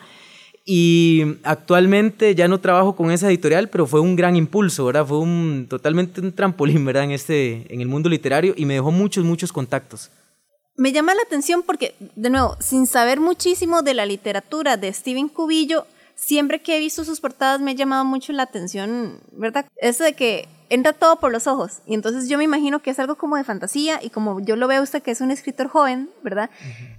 Y 0.64 1.36
actualmente 1.44 2.34
ya 2.34 2.48
no 2.48 2.62
trabajo 2.62 2.96
con 2.96 3.12
esa 3.12 3.28
editorial, 3.28 3.68
pero 3.68 3.86
fue 3.86 4.00
un 4.00 4.16
gran 4.16 4.38
impulso, 4.38 4.86
¿verdad? 4.86 5.06
Fue 5.06 5.20
un, 5.20 5.68
totalmente 5.70 6.22
un 6.22 6.32
trampolín, 6.32 6.86
¿verdad? 6.86 7.04
En, 7.04 7.12
este, 7.12 7.66
en 7.68 7.82
el 7.82 7.90
mundo 7.90 8.08
literario 8.08 8.54
y 8.56 8.64
me 8.64 8.76
dejó 8.76 8.92
muchos, 8.92 9.26
muchos 9.26 9.52
contactos. 9.52 10.10
Me 10.78 10.94
llama 10.94 11.14
la 11.14 11.24
atención 11.24 11.62
porque, 11.62 11.94
de 12.16 12.30
nuevo, 12.30 12.56
sin 12.62 12.88
saber 12.88 13.20
muchísimo 13.20 13.82
de 13.82 13.96
la 13.96 14.06
literatura 14.06 14.78
de 14.78 14.94
Steven 14.94 15.28
Cubillo, 15.28 15.86
siempre 16.22 16.62
que 16.62 16.78
he 16.78 16.80
visto 16.80 17.04
sus 17.04 17.20
portadas 17.20 17.60
me 17.62 17.72
ha 17.72 17.74
llamado 17.74 18.06
mucho 18.06 18.32
la 18.32 18.44
atención, 18.44 19.22
¿verdad? 19.32 19.66
Eso 19.78 20.04
de 20.04 20.14
que 20.14 20.48
entra 20.70 20.94
todo 20.94 21.20
por 21.20 21.32
los 21.32 21.48
ojos. 21.48 21.80
Y 21.86 21.96
entonces 21.96 22.30
yo 22.30 22.38
me 22.38 22.44
imagino 22.44 22.80
que 22.82 22.92
es 22.92 23.00
algo 23.00 23.16
como 23.16 23.36
de 23.36 23.44
fantasía 23.44 24.00
y 24.02 24.10
como 24.10 24.40
yo 24.40 24.56
lo 24.56 24.68
veo 24.68 24.84
usted 24.84 25.02
que 25.02 25.12
es 25.12 25.20
un 25.20 25.32
escritor 25.32 25.68
joven, 25.68 26.10
¿verdad? 26.24 26.50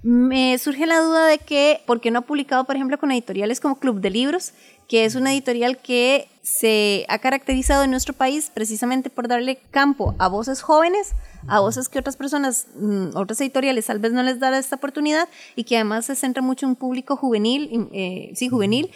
Me 0.03 0.57
surge 0.59 0.85
la 0.85 0.99
duda 0.99 1.25
de 1.25 1.39
que, 1.39 1.81
¿por 1.87 2.01
qué 2.01 2.11
no 2.11 2.19
ha 2.19 2.21
publicado, 2.23 2.65
por 2.65 2.75
ejemplo, 2.75 2.99
con 2.99 3.11
editoriales 3.11 3.61
como 3.61 3.79
Club 3.79 4.01
de 4.01 4.09
Libros, 4.11 4.53
que 4.87 5.05
es 5.05 5.15
una 5.15 5.33
editorial 5.33 5.77
que 5.77 6.27
se 6.41 7.05
ha 7.07 7.19
caracterizado 7.19 7.83
en 7.83 7.91
nuestro 7.91 8.13
país 8.13 8.51
precisamente 8.53 9.09
por 9.09 9.27
darle 9.27 9.59
campo 9.71 10.13
a 10.19 10.27
voces 10.27 10.61
jóvenes, 10.61 11.13
a 11.47 11.61
voces 11.61 11.89
que 11.89 11.99
otras 11.99 12.17
personas, 12.17 12.67
mm, 12.75 13.15
otras 13.15 13.39
editoriales 13.41 13.85
tal 13.85 13.99
vez 13.99 14.11
no 14.11 14.23
les 14.23 14.39
dan 14.39 14.53
esta 14.53 14.75
oportunidad 14.75 15.29
y 15.55 15.63
que 15.63 15.75
además 15.75 16.05
se 16.05 16.15
centra 16.15 16.41
mucho 16.41 16.65
en 16.65 16.71
un 16.71 16.75
público 16.75 17.15
juvenil, 17.15 17.89
eh, 17.93 18.31
sí, 18.35 18.49
juvenil, 18.49 18.91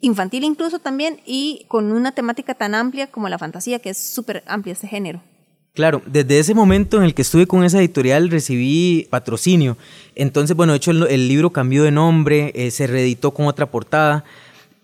infantil 0.00 0.44
incluso 0.44 0.78
también 0.78 1.20
y 1.26 1.64
con 1.68 1.92
una 1.92 2.12
temática 2.12 2.54
tan 2.54 2.74
amplia 2.74 3.06
como 3.06 3.28
la 3.28 3.38
fantasía, 3.38 3.78
que 3.78 3.90
es 3.90 3.98
súper 3.98 4.42
amplia 4.46 4.72
este 4.72 4.86
género. 4.86 5.22
Claro, 5.72 6.02
desde 6.04 6.40
ese 6.40 6.52
momento 6.52 6.96
en 6.96 7.04
el 7.04 7.14
que 7.14 7.22
estuve 7.22 7.46
con 7.46 7.62
esa 7.64 7.78
editorial 7.78 8.28
recibí 8.28 9.06
patrocinio. 9.08 9.76
Entonces, 10.16 10.56
bueno, 10.56 10.72
de 10.72 10.78
hecho 10.78 10.90
el, 10.90 11.28
libro 11.28 11.50
cambió 11.50 11.84
de 11.84 11.92
nombre, 11.92 12.52
eh, 12.56 12.72
se 12.72 12.88
reeditó 12.88 13.30
con 13.30 13.46
otra 13.46 13.66
portada. 13.66 14.24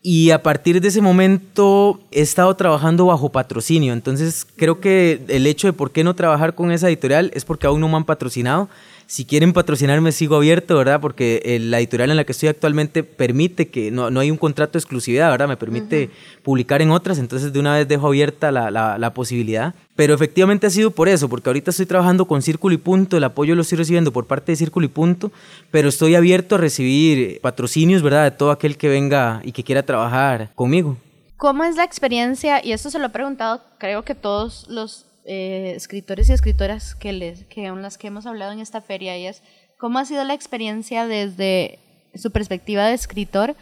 Y 0.08 0.30
a 0.30 0.40
partir 0.40 0.80
de 0.80 0.86
ese 0.86 1.00
momento 1.00 1.98
he 2.12 2.20
estado 2.20 2.54
trabajando 2.54 3.06
bajo 3.06 3.32
patrocinio. 3.32 3.92
Entonces 3.92 4.46
creo 4.54 4.80
que 4.80 5.20
el 5.26 5.48
hecho 5.48 5.66
de 5.66 5.72
por 5.72 5.90
qué 5.90 6.04
no 6.04 6.14
trabajar 6.14 6.54
con 6.54 6.70
esa 6.70 6.86
editorial 6.86 7.32
es 7.34 7.44
porque 7.44 7.66
aún 7.66 7.80
no 7.80 7.88
me 7.88 7.96
han 7.96 8.04
patrocinado. 8.04 8.68
Si 9.08 9.25
quieren 9.25 9.52
patrocinarme, 9.52 10.10
sigo 10.10 10.34
abierto, 10.34 10.76
¿verdad? 10.76 11.00
Porque 11.00 11.40
eh, 11.44 11.60
la 11.60 11.78
editorial 11.78 12.10
en 12.10 12.16
la 12.16 12.25
que 12.25 12.32
estoy 12.32 12.48
actualmente 12.48 13.04
permite 13.04 13.68
que 13.68 13.92
no, 13.92 14.10
no 14.10 14.18
hay 14.18 14.32
un 14.32 14.36
contrato 14.36 14.72
de 14.72 14.78
exclusividad, 14.80 15.30
¿verdad? 15.30 15.46
Me 15.46 15.56
permite 15.56 16.10
publicar 16.42 16.82
en 16.82 16.90
otras, 16.90 17.18
entonces 17.18 17.52
de 17.52 17.60
una 17.60 17.76
vez 17.76 17.86
dejo 17.86 18.08
abierta 18.08 18.50
la, 18.50 18.68
la, 18.72 18.98
la, 18.98 19.14
posibilidad. 19.14 19.75
Pero 19.94 20.12
efectivamente 20.12 20.66
ha 20.66 20.70
sido 20.70 20.90
por 20.90 21.08
eso, 21.08 21.28
porque 21.28 21.48
ahorita 21.48 21.70
estoy 21.70 21.86
trabajando 21.86 22.26
con 22.26 22.42
Círculo 22.42 22.75
y 22.75 22.78
Punto, 22.78 23.16
el 23.16 23.22
apoyo 23.22 23.54
lo 23.54 23.62
estoy 23.62 23.78
recibiendo 23.78 24.12
por 24.12 24.26
parte 24.26 24.50
de 24.50 24.56
Círculo 24.56 24.86
y 24.86 24.88
Punto, 24.88 25.30
pero 25.70 25.88
estoy 25.88 26.16
abierto 26.16 26.56
a 26.56 26.58
recibir 26.58 27.40
patrocinios, 27.40 28.02
¿verdad? 28.02 28.25
De 28.25 28.32
todo 28.32 28.50
aquel 28.50 28.76
que 28.76 28.88
venga 28.88 29.40
y 29.44 29.52
que 29.52 29.62
quiera 29.62 29.84
trabajar 29.84 30.50
conmigo. 30.56 30.96
¿Cómo 31.36 31.62
es 31.64 31.76
la 31.76 31.84
experiencia? 31.84 32.64
Y 32.64 32.72
esto 32.72 32.90
se 32.90 32.98
lo 32.98 33.06
he 33.06 33.10
preguntado, 33.10 33.60
creo 33.78 34.02
que 34.02 34.14
todos 34.14 34.66
los 34.68 35.05
eh, 35.28 35.73
escritores 35.75 36.28
y 36.28 36.33
escritoras 36.33 36.95
que, 36.95 37.12
les, 37.12 37.45
que 37.47 37.68
con 37.68 37.83
las 37.83 37.99
que 37.99 38.06
hemos 38.06 38.26
hablado 38.26 38.52
en 38.52 38.61
esta 38.61 38.80
feria 38.80 39.18
y 39.18 39.26
es 39.26 39.42
cómo 39.76 39.99
ha 39.99 40.04
sido 40.04 40.23
la 40.25 40.35
experiencia 40.35 41.06
desde 41.06 41.80
su 42.14 42.30
perspectiva 42.30 42.87
de 42.87 42.95
escritor 42.95 43.56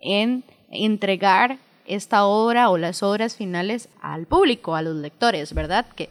en 0.00 0.44
entregar 0.70 1.58
esta 1.86 2.24
obra 2.24 2.70
o 2.70 2.78
las 2.78 3.02
obras 3.02 3.36
finales 3.36 3.88
al 4.00 4.26
público, 4.26 4.76
a 4.76 4.82
los 4.82 4.94
lectores, 4.94 5.52
¿verdad? 5.54 5.86
Que 5.96 6.08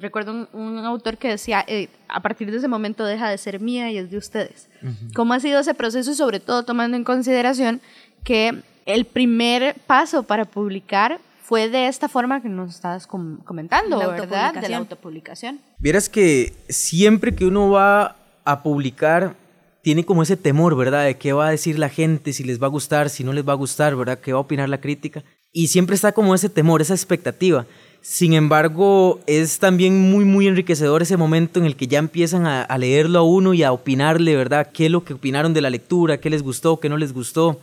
recuerdo 0.00 0.48
un, 0.52 0.78
autor 0.78 1.16
que 1.16 1.28
decía, 1.28 1.64
eh, 1.66 1.88
a 2.08 2.20
partir 2.20 2.50
de 2.50 2.58
ese 2.58 2.68
momento 2.68 3.04
deja 3.04 3.30
de 3.30 3.38
ser 3.38 3.60
mía 3.60 3.90
y 3.90 3.98
es 3.98 4.10
de 4.10 4.18
ustedes. 4.18 4.68
¿Cómo 5.14 5.32
ha 5.32 5.40
sido 5.40 5.60
ese 5.60 5.74
proceso 5.74 6.10
y 6.10 6.14
sobre 6.14 6.40
todo 6.40 6.64
tomando 6.64 6.96
en 6.96 7.04
consideración 7.04 7.80
que 8.24 8.62
el 8.84 9.04
primer 9.04 9.74
paso 9.86 10.24
para 10.24 10.44
publicar 10.44 11.20
fue 11.48 11.70
de 11.70 11.88
esta 11.88 12.10
forma 12.10 12.42
que 12.42 12.50
nos 12.50 12.74
estabas 12.74 13.06
comentando, 13.06 13.98
¿verdad? 13.98 14.52
De 14.52 14.68
la 14.68 14.76
autopublicación. 14.76 15.60
Vieras 15.78 16.10
que 16.10 16.52
siempre 16.68 17.34
que 17.34 17.46
uno 17.46 17.70
va 17.70 18.16
a 18.44 18.62
publicar, 18.62 19.34
tiene 19.80 20.04
como 20.04 20.22
ese 20.22 20.36
temor, 20.36 20.76
¿verdad? 20.76 21.06
De 21.06 21.16
qué 21.16 21.32
va 21.32 21.46
a 21.46 21.50
decir 21.50 21.78
la 21.78 21.88
gente, 21.88 22.34
si 22.34 22.44
les 22.44 22.60
va 22.60 22.66
a 22.66 22.70
gustar, 22.70 23.08
si 23.08 23.24
no 23.24 23.32
les 23.32 23.48
va 23.48 23.54
a 23.54 23.56
gustar, 23.56 23.96
¿verdad? 23.96 24.18
¿Qué 24.18 24.34
va 24.34 24.40
a 24.40 24.42
opinar 24.42 24.68
la 24.68 24.82
crítica? 24.82 25.24
Y 25.50 25.68
siempre 25.68 25.94
está 25.96 26.12
como 26.12 26.34
ese 26.34 26.50
temor, 26.50 26.82
esa 26.82 26.92
expectativa. 26.92 27.64
Sin 28.02 28.34
embargo, 28.34 29.18
es 29.26 29.58
también 29.58 30.10
muy, 30.10 30.26
muy 30.26 30.48
enriquecedor 30.48 31.00
ese 31.00 31.16
momento 31.16 31.60
en 31.60 31.64
el 31.64 31.76
que 31.76 31.86
ya 31.86 31.98
empiezan 31.98 32.46
a, 32.46 32.62
a, 32.62 32.76
leerlo 32.76 33.20
a 33.20 33.22
uno 33.22 33.54
y 33.54 33.62
a 33.62 33.72
opinarle, 33.72 34.36
¿verdad? 34.36 34.68
¿Qué 34.70 34.84
es 34.84 34.92
lo 34.92 35.02
que 35.02 35.14
opinaron 35.14 35.54
de 35.54 35.62
la 35.62 35.70
lectura? 35.70 36.20
¿Qué 36.20 36.28
les 36.28 36.42
gustó? 36.42 36.78
¿Qué 36.78 36.90
no 36.90 36.98
les 36.98 37.14
gustó? 37.14 37.58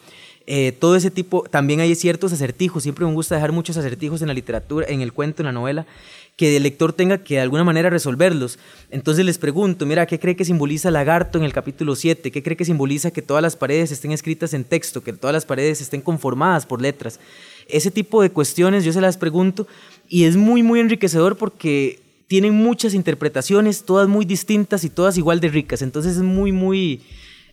Eh, 0.48 0.74
todo 0.74 0.96
ese 0.96 1.10
tipo, 1.10 1.44
también 1.50 1.80
hay 1.80 1.96
ciertos 1.96 2.32
acertijos, 2.32 2.84
siempre 2.84 3.06
me 3.06 3.14
gusta 3.14 3.36
dejar 3.36 3.52
muchos 3.52 3.78
acertijos 3.78 4.22
en 4.22 4.28
la 4.28 4.34
literatura, 4.34 4.86
en 4.88 5.02
el 5.02 5.12
cuento, 5.12 5.42
en 5.42 5.48
la 5.48 5.52
novela, 5.52 5.88
que 6.36 6.56
el 6.56 6.64
lector 6.64 6.94
tenga 6.94 7.20
que 7.20 7.36
de 7.36 7.42
alguna 7.42 7.64
manera 7.64 7.90
resolverlos. 7.90 8.60
Entonces 8.92 9.26
les 9.26 9.38
pregunto, 9.38 9.86
mira, 9.86 10.06
¿qué 10.06 10.20
cree 10.20 10.36
que 10.36 10.46
simboliza 10.46 10.92
lagarto 10.92 11.38
en 11.38 11.46
el 11.46 11.54
capítulo 11.54 11.96
7? 11.96 12.30
¿Qué 12.32 12.44
cree 12.44 12.58
que 12.58 12.66
simboliza 12.66 13.12
que 13.12 13.22
todas 13.22 13.42
las 13.42 13.56
paredes 13.56 13.92
estén 13.92 14.12
escritas 14.12 14.54
en 14.54 14.66
texto, 14.66 15.02
que 15.02 15.14
todas 15.14 15.34
las 15.34 15.46
paredes 15.46 15.82
estén 15.82 16.02
conformadas 16.02 16.66
por 16.66 16.82
letras? 16.82 17.20
Ese 17.68 17.90
tipo 17.90 18.22
de 18.22 18.30
cuestiones 18.30 18.84
yo 18.84 18.94
se 18.94 19.02
las 19.02 19.18
pregunto 19.18 19.68
y 20.08 20.26
es 20.26 20.36
muy, 20.36 20.62
muy 20.62 20.80
enriquecedor 20.80 21.38
porque 21.38 22.02
tienen 22.28 22.54
muchas 22.54 22.94
interpretaciones, 22.94 23.84
todas 23.84 24.08
muy 24.08 24.26
distintas 24.26 24.84
y 24.84 24.90
todas 24.90 25.18
igual 25.18 25.40
de 25.40 25.48
ricas. 25.48 25.82
Entonces 25.82 26.18
es 26.18 26.22
muy, 26.22 26.52
muy, 26.52 27.02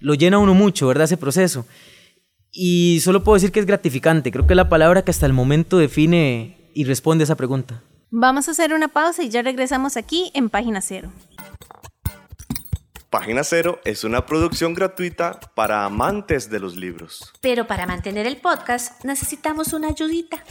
lo 0.01 0.15
llena 0.15 0.39
uno 0.39 0.55
mucho, 0.55 0.89
¿verdad? 0.89 1.05
Ese 1.05 1.17
proceso. 1.17 1.65
Y 2.53 3.01
solo 3.01 3.25
puedo 3.25 3.35
decir 3.35 3.51
que 3.51 3.61
es 3.61 3.67
gratificante. 3.67 4.31
Creo 4.31 4.47
que 4.47 4.53
es 4.53 4.57
la 4.57 4.69
palabra 4.69 5.03
que 5.03 5.11
hasta 5.11 5.25
el 5.25 5.33
momento 5.33 5.79
define 5.79 6.71
y 6.75 6.85
responde 6.85 7.23
a 7.23 7.25
esa 7.25 7.37
pregunta. 7.37 7.83
Vamos 8.11 8.47
a 8.47 8.51
hacer 8.51 8.75
una 8.75 8.89
pausa 8.89 9.23
y 9.23 9.31
ya 9.31 9.41
regresamos 9.41 9.97
aquí 9.97 10.31
en 10.35 10.51
Página 10.51 10.83
Cero. 10.83 11.11
Página 13.09 13.43
Cero 13.43 13.81
es 13.85 14.05
una 14.05 14.27
producción 14.27 14.75
gratuita 14.75 15.41
para 15.55 15.87
amantes 15.87 16.51
de 16.51 16.61
los 16.61 16.77
libros. 16.77 17.33
Pero 17.41 17.67
para 17.67 17.87
mantener 17.87 18.27
el 18.27 18.37
podcast 18.37 19.03
necesitamos 19.05 19.73
una 19.73 19.89
ayudita. 19.89 20.45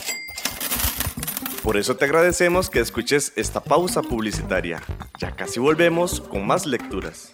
Por 1.62 1.78
eso 1.78 1.98
te 1.98 2.06
agradecemos 2.06 2.72
que 2.72 2.80
escuches 2.80 3.34
esta 3.36 3.64
pausa 3.64 4.02
publicitaria. 4.02 4.82
Ya 5.20 5.36
casi 5.36 5.60
volvemos 5.60 6.20
con 6.20 6.48
más 6.48 6.66
lecturas. 6.66 7.34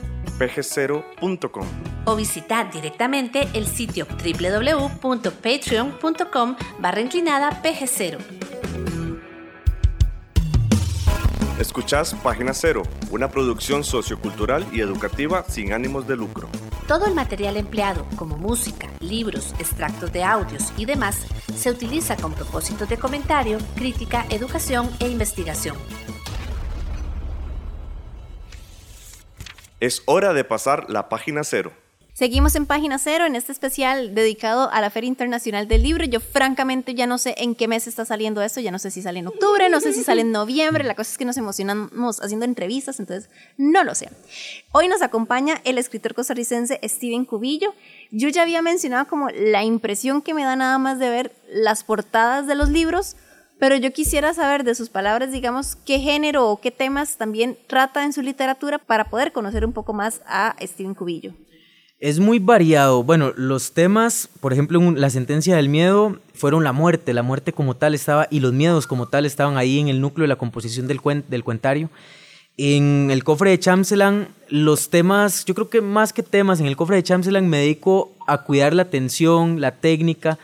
pg0.com 0.41 1.67
o 2.05 2.15
visitar 2.15 2.71
directamente 2.71 3.47
el 3.53 3.67
sitio 3.67 4.07
www.patreon.com 4.07 6.55
barra 6.79 7.01
inclinada 7.01 7.61
pg0. 7.61 8.17
Escuchás 11.59 12.15
Página 12.23 12.55
Cero, 12.55 12.81
una 13.11 13.29
producción 13.29 13.83
sociocultural 13.83 14.65
y 14.71 14.81
educativa 14.81 15.45
sin 15.47 15.73
ánimos 15.73 16.07
de 16.07 16.15
lucro. 16.15 16.49
Todo 16.87 17.05
el 17.05 17.13
material 17.13 17.55
empleado, 17.55 18.07
como 18.15 18.35
música, 18.35 18.89
libros, 18.99 19.53
extractos 19.59 20.11
de 20.11 20.23
audios 20.23 20.73
y 20.75 20.85
demás, 20.85 21.19
se 21.55 21.69
utiliza 21.69 22.17
con 22.17 22.33
propósitos 22.33 22.89
de 22.89 22.97
comentario, 22.97 23.59
crítica, 23.75 24.25
educación 24.31 24.89
e 24.99 25.07
investigación. 25.07 25.77
Es 29.81 30.03
hora 30.05 30.33
de 30.33 30.43
pasar 30.43 30.91
la 30.91 31.09
página 31.09 31.43
cero. 31.43 31.73
Seguimos 32.13 32.55
en 32.55 32.67
página 32.67 32.99
cero 32.99 33.25
en 33.25 33.35
este 33.35 33.51
especial 33.51 34.13
dedicado 34.13 34.69
a 34.71 34.79
la 34.79 34.91
Feria 34.91 35.07
Internacional 35.07 35.67
del 35.67 35.81
Libro. 35.81 36.05
Yo 36.05 36.19
francamente 36.19 36.93
ya 36.93 37.07
no 37.07 37.17
sé 37.17 37.33
en 37.39 37.55
qué 37.55 37.67
mes 37.67 37.87
está 37.87 38.05
saliendo 38.05 38.43
esto, 38.43 38.59
ya 38.59 38.69
no 38.69 38.77
sé 38.77 38.91
si 38.91 39.01
sale 39.01 39.17
en 39.17 39.25
octubre, 39.25 39.69
no 39.69 39.81
sé 39.81 39.91
si 39.93 40.03
sale 40.03 40.21
en 40.21 40.31
noviembre, 40.31 40.83
la 40.83 40.93
cosa 40.93 41.09
es 41.09 41.17
que 41.17 41.25
nos 41.25 41.37
emocionamos 41.37 42.21
haciendo 42.21 42.45
entrevistas, 42.45 42.99
entonces 42.99 43.31
no 43.57 43.83
lo 43.83 43.95
sé. 43.95 44.11
Hoy 44.71 44.87
nos 44.87 45.01
acompaña 45.01 45.59
el 45.63 45.79
escritor 45.79 46.13
costarricense 46.13 46.79
Steven 46.83 47.25
Cubillo. 47.25 47.73
Yo 48.11 48.29
ya 48.29 48.43
había 48.43 48.61
mencionado 48.61 49.07
como 49.07 49.29
la 49.31 49.63
impresión 49.63 50.21
que 50.21 50.35
me 50.35 50.43
da 50.43 50.55
nada 50.55 50.77
más 50.77 50.99
de 50.99 51.09
ver 51.09 51.31
las 51.51 51.83
portadas 51.83 52.45
de 52.45 52.53
los 52.53 52.69
libros, 52.69 53.15
pero 53.61 53.75
yo 53.75 53.93
quisiera 53.93 54.33
saber 54.33 54.63
de 54.63 54.73
sus 54.73 54.89
palabras, 54.89 55.31
digamos, 55.31 55.75
qué 55.85 55.99
género 55.99 56.49
o 56.49 56.59
qué 56.59 56.71
temas 56.71 57.17
también 57.17 57.55
trata 57.67 58.03
en 58.03 58.11
su 58.11 58.23
literatura 58.23 58.79
para 58.79 59.05
poder 59.05 59.31
conocer 59.31 59.63
un 59.67 59.71
poco 59.71 59.93
más 59.93 60.23
a 60.25 60.55
Steven 60.59 60.95
Cubillo. 60.95 61.35
Es 61.99 62.19
muy 62.19 62.39
variado. 62.39 63.03
Bueno, 63.03 63.33
los 63.35 63.73
temas, 63.73 64.27
por 64.39 64.51
ejemplo, 64.51 64.81
la 64.93 65.11
sentencia 65.11 65.55
del 65.55 65.69
miedo 65.69 66.17
fueron 66.33 66.63
la 66.63 66.73
muerte. 66.73 67.13
La 67.13 67.21
muerte 67.21 67.53
como 67.53 67.75
tal 67.75 67.93
estaba 67.93 68.27
y 68.31 68.39
los 68.39 68.51
miedos 68.51 68.87
como 68.87 69.09
tal 69.09 69.27
estaban 69.27 69.57
ahí 69.57 69.77
en 69.77 69.89
el 69.89 70.01
núcleo 70.01 70.23
de 70.23 70.29
la 70.29 70.37
composición 70.37 70.87
del, 70.87 70.99
del 71.29 71.43
cuentario. 71.43 71.91
En 72.57 73.11
el 73.11 73.23
cofre 73.23 73.51
de 73.51 73.59
Chamselan, 73.59 74.29
los 74.49 74.89
temas, 74.89 75.45
yo 75.45 75.53
creo 75.53 75.69
que 75.69 75.81
más 75.81 76.13
que 76.13 76.23
temas, 76.23 76.59
en 76.59 76.65
el 76.65 76.75
cofre 76.75 76.95
de 76.95 77.03
Chamselan 77.03 77.47
me 77.47 77.57
dedico 77.57 78.11
a 78.25 78.39
cuidar 78.41 78.73
la 78.73 78.85
tensión, 78.85 79.61
la 79.61 79.75
técnica. 79.75 80.39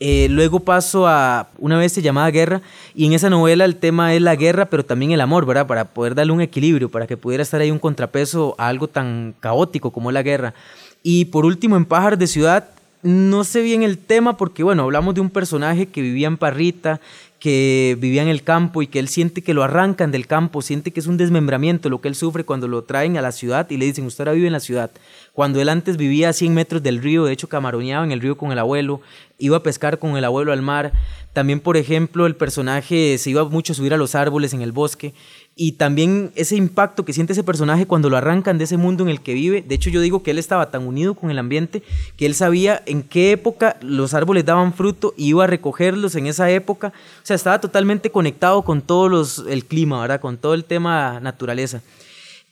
Eh, 0.00 0.28
luego 0.30 0.60
paso 0.60 1.08
a 1.08 1.48
una 1.58 1.76
vez 1.76 1.92
se 1.92 2.02
llamada 2.02 2.30
Guerra 2.30 2.62
y 2.94 3.06
en 3.06 3.14
esa 3.14 3.30
novela 3.30 3.64
el 3.64 3.74
tema 3.74 4.14
es 4.14 4.22
la 4.22 4.36
guerra 4.36 4.66
pero 4.66 4.84
también 4.84 5.10
el 5.10 5.20
amor, 5.20 5.44
¿verdad? 5.44 5.66
Para 5.66 5.86
poder 5.86 6.14
darle 6.14 6.32
un 6.32 6.40
equilibrio, 6.40 6.88
para 6.88 7.08
que 7.08 7.16
pudiera 7.16 7.42
estar 7.42 7.60
ahí 7.60 7.72
un 7.72 7.80
contrapeso 7.80 8.54
a 8.58 8.68
algo 8.68 8.86
tan 8.86 9.34
caótico 9.40 9.90
como 9.90 10.12
la 10.12 10.22
guerra. 10.22 10.54
Y 11.02 11.26
por 11.26 11.44
último, 11.44 11.76
en 11.76 11.84
Pájaros 11.84 12.18
de 12.18 12.26
Ciudad, 12.28 12.68
no 13.02 13.44
sé 13.44 13.62
bien 13.62 13.82
el 13.82 13.98
tema 13.98 14.36
porque, 14.36 14.62
bueno, 14.62 14.84
hablamos 14.84 15.14
de 15.14 15.20
un 15.20 15.30
personaje 15.30 15.86
que 15.86 16.02
vivía 16.02 16.26
en 16.26 16.36
Parrita, 16.36 17.00
que 17.38 17.96
vivía 18.00 18.22
en 18.22 18.28
el 18.28 18.42
campo 18.42 18.82
y 18.82 18.88
que 18.88 18.98
él 18.98 19.08
siente 19.08 19.42
que 19.42 19.54
lo 19.54 19.62
arrancan 19.62 20.10
del 20.10 20.26
campo, 20.26 20.60
siente 20.60 20.92
que 20.92 21.00
es 21.00 21.06
un 21.06 21.16
desmembramiento 21.16 21.88
lo 21.88 22.00
que 22.00 22.08
él 22.08 22.14
sufre 22.14 22.44
cuando 22.44 22.66
lo 22.66 22.82
traen 22.82 23.16
a 23.16 23.22
la 23.22 23.32
ciudad 23.32 23.70
y 23.70 23.76
le 23.76 23.86
dicen, 23.86 24.06
usted 24.06 24.22
ahora 24.22 24.32
vive 24.32 24.48
en 24.48 24.52
la 24.52 24.60
ciudad. 24.60 24.90
Cuando 25.32 25.60
él 25.60 25.68
antes 25.68 25.96
vivía 25.96 26.30
a 26.30 26.32
100 26.32 26.52
metros 26.52 26.82
del 26.82 27.00
río, 27.00 27.24
de 27.24 27.32
hecho 27.32 27.48
camaroneaba 27.48 28.04
en 28.04 28.10
el 28.10 28.20
río 28.20 28.36
con 28.36 28.50
el 28.50 28.58
abuelo, 28.58 29.00
iba 29.38 29.58
a 29.58 29.62
pescar 29.62 29.98
con 29.98 30.16
el 30.16 30.24
abuelo 30.24 30.52
al 30.52 30.62
mar. 30.62 30.92
También, 31.32 31.60
por 31.60 31.76
ejemplo, 31.76 32.26
el 32.26 32.34
personaje 32.34 33.16
se 33.18 33.30
iba 33.30 33.44
mucho 33.44 33.72
a 33.72 33.76
subir 33.76 33.94
a 33.94 33.98
los 33.98 34.16
árboles 34.16 34.52
en 34.52 34.62
el 34.62 34.72
bosque 34.72 35.14
y 35.60 35.72
también 35.72 36.30
ese 36.36 36.54
impacto 36.54 37.04
que 37.04 37.12
siente 37.12 37.32
ese 37.32 37.42
personaje 37.42 37.84
cuando 37.84 38.08
lo 38.08 38.16
arrancan 38.16 38.58
de 38.58 38.64
ese 38.64 38.76
mundo 38.76 39.02
en 39.02 39.10
el 39.10 39.20
que 39.20 39.34
vive. 39.34 39.60
De 39.60 39.74
hecho, 39.74 39.90
yo 39.90 40.00
digo 40.00 40.22
que 40.22 40.30
él 40.30 40.38
estaba 40.38 40.70
tan 40.70 40.86
unido 40.86 41.14
con 41.14 41.32
el 41.32 41.38
ambiente 41.38 41.82
que 42.16 42.26
él 42.26 42.36
sabía 42.36 42.80
en 42.86 43.02
qué 43.02 43.32
época 43.32 43.76
los 43.82 44.14
árboles 44.14 44.44
daban 44.44 44.72
fruto 44.72 45.14
y 45.16 45.26
iba 45.26 45.42
a 45.42 45.48
recogerlos 45.48 46.14
en 46.14 46.28
esa 46.28 46.48
época. 46.48 46.92
O 47.22 47.26
sea, 47.26 47.34
estaba 47.34 47.60
totalmente 47.60 48.10
conectado 48.10 48.62
con 48.62 48.82
todo 48.82 49.08
los, 49.08 49.44
el 49.48 49.64
clima, 49.64 50.00
¿verdad? 50.00 50.20
Con 50.20 50.36
todo 50.36 50.54
el 50.54 50.64
tema 50.64 51.18
naturaleza. 51.18 51.82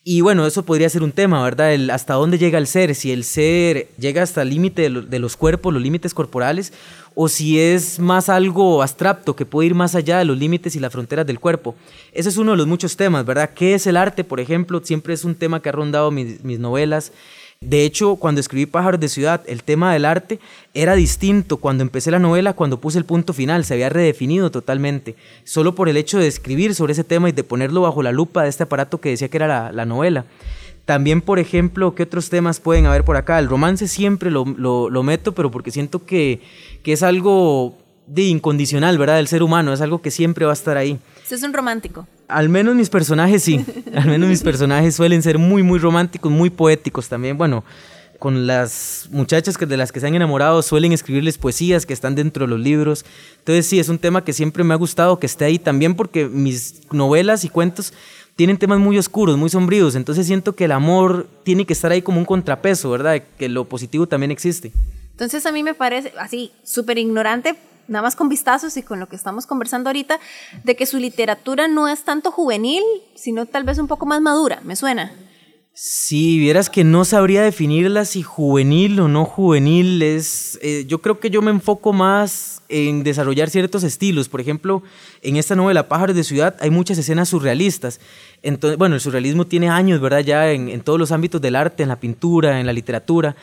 Y 0.09 0.21
bueno, 0.21 0.47
eso 0.47 0.65
podría 0.65 0.89
ser 0.89 1.03
un 1.03 1.11
tema, 1.11 1.43
¿verdad? 1.43 1.75
El 1.75 1.91
hasta 1.91 2.15
dónde 2.15 2.39
llega 2.39 2.59
el 2.59 2.69
ser, 2.69 2.95
si 2.95 3.11
el 3.11 3.25
ser 3.25 3.89
llega 3.99 4.23
hasta 4.23 4.43
el 4.43 4.51
límite 4.51 4.83
de, 4.83 5.03
de, 5.03 5.19
los 5.19 5.37
cuerpos, 5.37 5.75
los 5.75 5.83
límites 5.83 6.15
corporales, 6.15 6.73
o 7.17 7.27
si 7.27 7.59
es 7.59 7.99
más 7.99 8.29
algo 8.29 8.85
abstracto 8.85 9.35
que 9.35 9.47
puede 9.47 9.67
ir 9.67 9.75
más 9.75 9.97
allá 9.97 10.19
de 10.19 10.25
los 10.25 10.39
límites 10.39 10.77
y 10.77 10.79
las 10.79 10.93
fronteras 10.93 11.27
del 11.27 11.41
cuerpo. 11.41 11.75
Ese 12.13 12.29
es 12.29 12.37
uno 12.37 12.53
de 12.53 12.57
los 12.57 12.69
muchos 12.69 12.97
temas, 12.97 13.27
¿verdad? 13.27 13.51
¿Qué 13.53 13.75
es 13.75 13.89
el 13.89 13.97
arte, 13.97 14.23
por 14.23 14.39
ejemplo? 14.39 14.81
Siempre 14.85 15.13
es 15.13 15.25
un 15.25 15.35
tema 15.35 15.61
que 15.61 15.71
ha 15.71 15.73
rondado 15.73 16.13
mis, 16.13 16.45
mis 16.45 16.61
novelas. 16.61 17.11
De 17.61 17.85
hecho, 17.85 18.17
cuando 18.17 18.41
escribí 18.41 18.67
Pájaros 18.67 19.01
de 19.01 19.09
Ciudad, 19.09 19.41
el 19.47 19.63
tema 19.63 19.93
del 19.93 20.05
arte 20.05 20.39
era 20.75 20.95
distinto 20.95 21.57
cuando 21.57 21.83
empecé 21.83 22.11
la 22.11 22.19
novela, 22.19 22.53
cuando 22.53 22.81
puse 22.81 22.99
el 22.99 23.05
punto 23.05 23.33
final, 23.33 23.65
se 23.65 23.75
había 23.75 23.89
redefinido 23.89 24.51
totalmente, 24.51 25.17
solo 25.45 25.75
por 25.75 25.89
el 25.89 25.97
hecho 25.97 26.19
de 26.19 26.27
escribir 26.27 26.75
sobre 26.75 26.93
ese 26.93 27.05
tema 27.05 27.29
y 27.29 27.33
de 27.33 27.45
ponerlo 27.45 27.81
bajo 27.81 28.03
la 28.03 28.13
lupa 28.13 28.43
de 28.43 28.51
este 28.51 28.65
aparato 28.65 29.01
que 29.01 29.09
decía 29.09 29.29
que 29.29 29.39
era 29.39 29.49
la, 29.49 29.73
la 29.73 29.87
novela. 29.87 30.27
También, 30.85 31.21
por 31.21 31.41
ejemplo, 31.41 31.95
¿qué 31.97 32.05
otros 32.05 32.31
temas 32.31 32.61
pueden 32.61 32.87
haber 32.87 33.05
por 33.05 33.17
acá? 33.17 33.41
El 33.41 33.49
romance 33.49 33.89
siempre 33.89 34.31
lo, 34.31 34.45
lo, 34.45 34.89
lo 34.89 35.03
meto, 35.03 35.33
pero 35.33 35.51
porque 35.51 35.73
siento 35.73 36.07
que, 36.07 36.41
que 36.85 36.93
es 36.93 37.03
algo 37.03 37.77
de 38.07 38.23
incondicional, 38.23 38.97
¿verdad? 38.97 39.17
Del 39.17 39.27
ser 39.27 39.43
humano, 39.43 39.73
es 39.73 39.81
algo 39.81 40.01
que 40.01 40.13
siempre 40.13 40.45
va 40.45 40.53
a 40.53 40.55
estar 40.55 40.77
ahí. 40.77 41.01
Usted 41.27 41.39
es 41.39 41.43
un 41.43 41.53
romántico. 41.53 42.07
Al 42.29 42.49
menos 42.49 42.77
mis 42.77 42.89
personajes 42.89 43.43
sí, 43.43 43.65
al 43.97 44.07
menos 44.07 44.29
mis 44.29 44.45
personajes 44.45 44.95
suelen 44.95 45.25
ser 45.25 45.39
muy, 45.39 45.65
muy 45.65 45.81
románticos, 45.81 46.31
muy 46.31 46.51
poéticos 46.51 47.09
también. 47.09 47.37
Bueno, 47.37 47.65
con 48.21 48.47
las 48.47 49.09
muchachas 49.11 49.59
que 49.59 49.67
de 49.67 49.77
las 49.77 49.91
que 49.91 49.99
se 49.99 50.07
han 50.07 50.15
enamorado 50.15 50.63
suelen 50.63 50.93
escribirles 50.93 51.37
poesías 51.37 51.85
que 51.85 51.93
están 51.93 52.15
dentro 52.15 52.47
de 52.47 52.51
los 52.51 52.61
libros. 52.61 53.05
Entonces 53.39 53.67
sí, 53.67 53.81
es 53.81 53.89
un 53.89 53.99
tema 53.99 54.23
que 54.23 54.33
siempre 54.33 54.63
me 54.63 54.73
ha 54.73 54.77
gustado 54.77 55.19
que 55.19 55.27
esté 55.27 55.47
ahí 55.47 55.59
también 55.59 55.97
porque 55.97 56.27
mis 56.27 56.83
novelas 56.93 57.43
y 57.43 57.49
cuentos 57.49 57.93
tienen 58.37 58.57
temas 58.57 58.79
muy 58.79 58.97
oscuros, 58.97 59.37
muy 59.37 59.51
sombríos, 59.51 59.97
entonces 59.97 60.29
siento 60.29 60.55
que 60.55 60.67
el 60.67 60.73
amor 60.73 61.27
tiene 61.43 61.67
que 61.67 61.73
estar 61.73 61.91
ahí 61.91 62.03
como 62.03 62.21
un 62.21 62.25
contrapeso, 62.25 62.89
¿verdad? 62.89 63.21
Que 63.37 63.49
lo 63.49 63.65
positivo 63.65 64.07
también 64.07 64.31
existe. 64.31 64.71
Entonces 65.11 65.45
a 65.45 65.51
mí 65.51 65.65
me 65.65 65.75
parece 65.75 66.13
así 66.21 66.53
súper 66.63 66.99
ignorante, 66.99 67.57
nada 67.89 68.03
más 68.03 68.17
con 68.17 68.29
vistazos 68.29 68.77
y 68.77 68.83
con 68.83 69.01
lo 69.01 69.09
que 69.09 69.17
estamos 69.17 69.47
conversando 69.47 69.89
ahorita, 69.89 70.19
de 70.65 70.77
que 70.77 70.87
su 70.87 70.99
literatura 70.99 71.69
no 71.69 71.89
es 71.89 72.05
tanto 72.05 72.31
juvenil, 72.31 72.83
sino 73.15 73.47
tal 73.47 73.65
vez 73.65 73.79
un 73.79 73.89
poco 73.89 74.07
más 74.07 74.21
madura, 74.21 74.61
me 74.65 74.77
suena. 74.77 75.13
Si 75.79 76.39
vieras 76.39 76.71
que 76.71 76.85
no 76.85 77.05
sabría 77.05 77.43
definirla 77.43 78.07
si 78.07 78.23
juvenil 78.23 78.99
o 78.99 79.09
no 79.09 79.27
juvenil 79.27 80.01
es, 80.01 80.59
eh, 80.63 80.87
yo 80.89 81.03
creo 81.03 81.21
que 81.21 81.29
yo 81.29 81.43
me 81.43 81.51
enfoco 81.51 81.93
más 81.93 82.63
en 82.71 83.03
desarrollar 83.03 83.51
ciertos 83.51 83.85
estilos. 83.85 84.31
Por 84.31 84.41
ejemplo, 84.41 84.83
en 85.21 85.37
esta 85.37 85.55
novela 85.55 85.87
Pájaros 85.87 86.17
de 86.17 86.25
Ciudad 86.25 86.57
hay 86.61 86.71
muchas 86.71 86.97
escenas 86.97 87.29
surrealistas. 87.29 88.01
Entonces, 88.43 88.79
bueno, 88.79 88.95
el 88.95 89.03
surrealismo 89.03 89.47
tiene 89.47 89.69
años, 89.69 90.01
¿verdad? 90.01 90.21
Ya 90.21 90.51
en 90.51 90.81
todos 90.81 90.99
los 90.99 91.13
ámbitos 91.13 91.43
del 91.43 91.55
arte, 91.55 91.83
en 91.83 91.91
la 91.91 92.01
pintura, 92.01 92.59
en 92.59 92.65
la 92.65 92.73
literatura. 92.73 93.37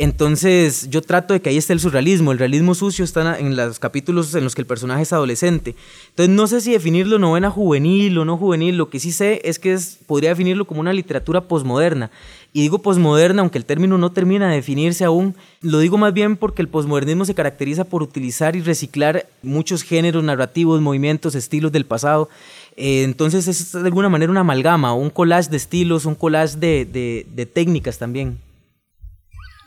Entonces 0.00 0.88
yo 0.88 1.02
trato 1.02 1.34
de 1.34 1.42
que 1.42 1.50
ahí 1.50 1.58
esté 1.58 1.74
el 1.74 1.78
surrealismo, 1.78 2.32
el 2.32 2.38
realismo 2.38 2.74
sucio 2.74 3.04
está 3.04 3.38
en 3.38 3.54
los 3.54 3.78
capítulos 3.78 4.34
en 4.34 4.44
los 4.44 4.54
que 4.54 4.62
el 4.62 4.66
personaje 4.66 5.02
es 5.02 5.12
adolescente. 5.12 5.76
Entonces 6.08 6.34
no 6.34 6.46
sé 6.46 6.62
si 6.62 6.72
definirlo 6.72 7.18
novena 7.18 7.50
juvenil 7.50 8.16
o 8.16 8.24
no 8.24 8.38
juvenil, 8.38 8.78
lo 8.78 8.88
que 8.88 8.98
sí 8.98 9.12
sé 9.12 9.42
es 9.44 9.58
que 9.58 9.78
podría 10.06 10.30
definirlo 10.30 10.64
como 10.64 10.80
una 10.80 10.94
literatura 10.94 11.42
posmoderna. 11.42 12.10
Y 12.54 12.62
digo 12.62 12.78
posmoderna, 12.78 13.42
aunque 13.42 13.58
el 13.58 13.66
término 13.66 13.98
no 13.98 14.10
termina 14.10 14.48
de 14.48 14.54
definirse 14.54 15.04
aún, 15.04 15.36
lo 15.60 15.80
digo 15.80 15.98
más 15.98 16.14
bien 16.14 16.38
porque 16.38 16.62
el 16.62 16.68
posmodernismo 16.68 17.26
se 17.26 17.34
caracteriza 17.34 17.84
por 17.84 18.02
utilizar 18.02 18.56
y 18.56 18.62
reciclar 18.62 19.26
muchos 19.42 19.82
géneros 19.82 20.24
narrativos, 20.24 20.80
movimientos, 20.80 21.34
estilos 21.34 21.72
del 21.72 21.84
pasado. 21.84 22.30
Eh, 22.78 23.02
entonces 23.02 23.46
es 23.48 23.72
de 23.72 23.80
alguna 23.80 24.08
manera 24.08 24.32
una 24.32 24.40
amalgama, 24.40 24.94
un 24.94 25.10
collage 25.10 25.50
de 25.50 25.58
estilos, 25.58 26.06
un 26.06 26.14
collage 26.14 26.56
de 26.56 27.50
técnicas 27.52 27.98
también. 27.98 28.38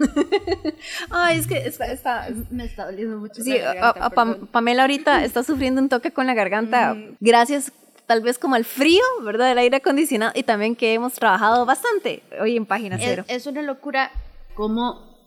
Ay, 1.10 1.39
es 1.39 1.48
que 1.48 1.57
está, 1.65 2.27
Me 2.50 2.65
está 2.65 2.86
doliendo 2.86 3.17
mucho. 3.17 3.41
Sí, 3.41 3.57
Pamela 4.51 4.83
ahorita 4.83 5.24
está 5.25 5.43
sufriendo 5.43 5.81
un 5.81 5.89
toque 5.89 6.12
con 6.12 6.27
la 6.27 6.33
garganta. 6.33 6.95
Gracias 7.19 7.72
tal 8.05 8.22
vez 8.22 8.38
como 8.38 8.55
al 8.55 8.65
frío, 8.65 9.01
¿verdad? 9.24 9.48
Del 9.48 9.57
aire 9.57 9.77
acondicionado 9.77 10.33
y 10.36 10.43
también 10.43 10.75
que 10.75 10.93
hemos 10.93 11.13
trabajado 11.13 11.65
bastante 11.65 12.22
hoy 12.39 12.57
en 12.57 12.65
Página 12.65 12.98
Cero. 13.00 13.24
Es, 13.27 13.48
una 13.48 13.62
locura 13.62 14.12
cómo 14.55 15.17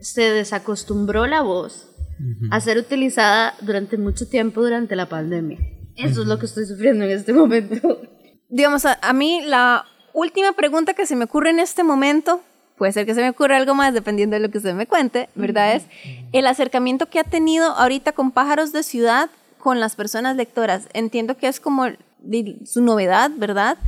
se 0.00 0.22
desacostumbró 0.30 1.26
la 1.26 1.42
voz 1.42 1.88
a 2.50 2.60
ser 2.60 2.78
utilizada 2.78 3.54
durante 3.62 3.98
mucho 3.98 4.28
tiempo 4.28 4.62
durante 4.62 4.94
la 4.94 5.08
pandemia. 5.08 5.58
Eso 5.96 6.22
es 6.22 6.28
lo 6.28 6.38
que 6.38 6.46
estoy 6.46 6.66
sufriendo 6.66 7.04
en 7.04 7.10
este 7.10 7.32
momento. 7.32 8.00
Digamos, 8.48 8.84
a 8.84 9.12
mí 9.12 9.42
la 9.44 9.84
última 10.12 10.52
pregunta 10.52 10.94
que 10.94 11.06
se 11.06 11.16
me 11.16 11.24
ocurre 11.24 11.50
en 11.50 11.58
este 11.58 11.82
momento 11.82 12.40
puede 12.82 12.92
ser 12.92 13.06
que 13.06 13.14
se 13.14 13.20
me 13.20 13.30
ocurra 13.30 13.58
algo 13.58 13.76
más 13.76 13.94
dependiendo 13.94 14.34
de 14.34 14.40
lo 14.40 14.50
que 14.50 14.58
usted 14.58 14.74
me 14.74 14.88
cuente, 14.88 15.28
¿verdad? 15.36 15.76
Es 15.76 15.84
el 16.32 16.48
acercamiento 16.48 17.06
que 17.06 17.20
ha 17.20 17.22
tenido 17.22 17.66
ahorita 17.76 18.10
con 18.10 18.32
pájaros 18.32 18.72
de 18.72 18.82
ciudad 18.82 19.30
con 19.58 19.78
las 19.78 19.94
personas 19.94 20.34
lectoras. 20.34 20.88
Entiendo 20.92 21.36
que 21.36 21.46
es 21.46 21.60
como 21.60 21.86
su 22.64 22.82
novedad, 22.82 23.30
¿verdad? 23.36 23.78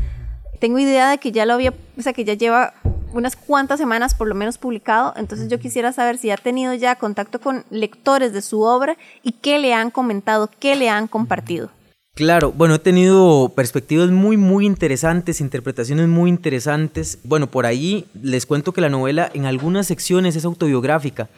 Tengo 0.60 0.78
idea 0.78 1.10
de 1.10 1.18
que 1.18 1.32
ya 1.32 1.44
lo 1.44 1.54
había, 1.54 1.74
o 1.98 2.02
sea, 2.02 2.12
que 2.12 2.24
ya 2.24 2.34
lleva 2.34 2.74
unas 3.12 3.34
cuantas 3.34 3.80
semanas 3.80 4.14
por 4.14 4.28
lo 4.28 4.36
menos 4.36 4.58
publicado, 4.58 5.12
entonces 5.16 5.48
yo 5.48 5.58
quisiera 5.58 5.92
saber 5.92 6.16
si 6.16 6.30
ha 6.30 6.36
tenido 6.36 6.72
ya 6.72 6.94
contacto 6.94 7.40
con 7.40 7.64
lectores 7.70 8.32
de 8.32 8.42
su 8.42 8.60
obra 8.60 8.96
y 9.24 9.32
qué 9.32 9.58
le 9.58 9.74
han 9.74 9.90
comentado, 9.90 10.48
qué 10.60 10.76
le 10.76 10.88
han 10.88 11.08
compartido. 11.08 11.68
Claro, 12.14 12.52
bueno, 12.52 12.76
he 12.76 12.78
tenido 12.78 13.52
perspectivas 13.56 14.08
muy, 14.10 14.36
muy 14.36 14.66
interesantes, 14.66 15.40
interpretaciones 15.40 16.06
muy 16.06 16.30
interesantes. 16.30 17.18
Bueno, 17.24 17.50
por 17.50 17.66
ahí 17.66 18.06
les 18.22 18.46
cuento 18.46 18.72
que 18.72 18.80
la 18.80 18.88
novela 18.88 19.28
en 19.34 19.46
algunas 19.46 19.88
secciones 19.88 20.36
es 20.36 20.44
autobiográfica. 20.44 21.28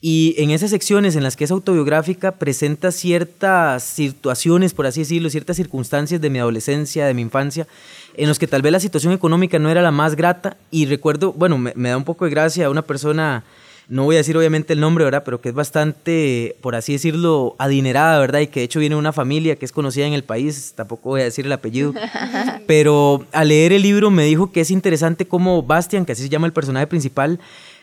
Y 0.00 0.34
en 0.38 0.50
esas 0.50 0.70
secciones 0.70 1.14
en 1.14 1.24
las 1.24 1.36
que 1.36 1.44
es 1.44 1.50
autobiográfica 1.50 2.32
presenta 2.32 2.90
ciertas 2.90 3.82
situaciones, 3.82 4.72
por 4.72 4.86
así 4.86 5.00
decirlo, 5.00 5.28
ciertas 5.28 5.56
circunstancias 5.56 6.22
de 6.22 6.30
mi 6.30 6.38
adolescencia, 6.38 7.04
de 7.04 7.12
mi 7.12 7.20
infancia, 7.20 7.66
en 8.14 8.26
los 8.26 8.38
que 8.38 8.46
tal 8.46 8.62
vez 8.62 8.72
la 8.72 8.80
situación 8.80 9.12
económica 9.12 9.58
no 9.58 9.68
era 9.68 9.82
la 9.82 9.90
más 9.90 10.16
grata. 10.16 10.56
Y 10.70 10.86
recuerdo, 10.86 11.34
bueno, 11.34 11.58
me, 11.58 11.74
me 11.76 11.90
da 11.90 11.98
un 11.98 12.04
poco 12.04 12.24
de 12.24 12.30
gracia 12.30 12.64
a 12.64 12.70
una 12.70 12.82
persona 12.82 13.44
no 13.88 14.04
voy 14.04 14.16
a 14.16 14.18
decir 14.18 14.36
obviamente 14.36 14.72
el 14.72 14.80
nombre, 14.80 15.04
¿verdad? 15.04 15.22
Pero 15.24 15.40
que 15.40 15.50
es 15.50 15.54
bastante, 15.54 16.56
por 16.62 16.74
así 16.74 16.92
decirlo, 16.92 17.54
adinerada, 17.58 18.18
¿verdad? 18.18 18.40
Y 18.40 18.46
que 18.46 18.60
de 18.60 18.64
hecho 18.64 18.80
viene 18.80 18.94
de 18.94 18.98
una 18.98 19.12
familia 19.12 19.56
que 19.56 19.64
es 19.64 19.72
conocida 19.72 20.06
en 20.06 20.14
el 20.14 20.24
país, 20.24 20.72
tampoco 20.74 21.10
voy 21.10 21.20
a 21.20 21.24
decir 21.24 21.44
el 21.44 21.52
apellido. 21.52 21.92
Pero 22.66 23.26
al 23.32 23.48
leer 23.48 23.72
el 23.72 23.82
libro 23.82 24.10
me 24.10 24.24
dijo 24.24 24.52
que 24.52 24.62
es 24.62 24.70
interesante 24.70 25.26
cómo 25.26 25.62
Bastian, 25.62 26.06
que 26.06 26.12
así 26.12 26.22
se 26.22 26.28
llama 26.30 26.46
el 26.46 26.54
personaje 26.54 26.86
principal, 26.86 27.38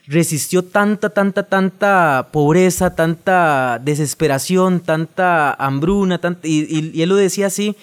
resistió 0.08 0.64
tanta, 0.64 1.12
tanta, 1.12 1.44
tanta 1.44 2.30
pobreza, 2.32 2.96
tanta 2.96 3.80
desesperación, 3.84 4.80
tanta 4.80 5.54
hambruna, 5.54 6.20
y, 6.42 6.98
y 6.98 7.02
él 7.02 7.10
lo 7.10 7.16
decía 7.16 7.48
así. 7.48 7.76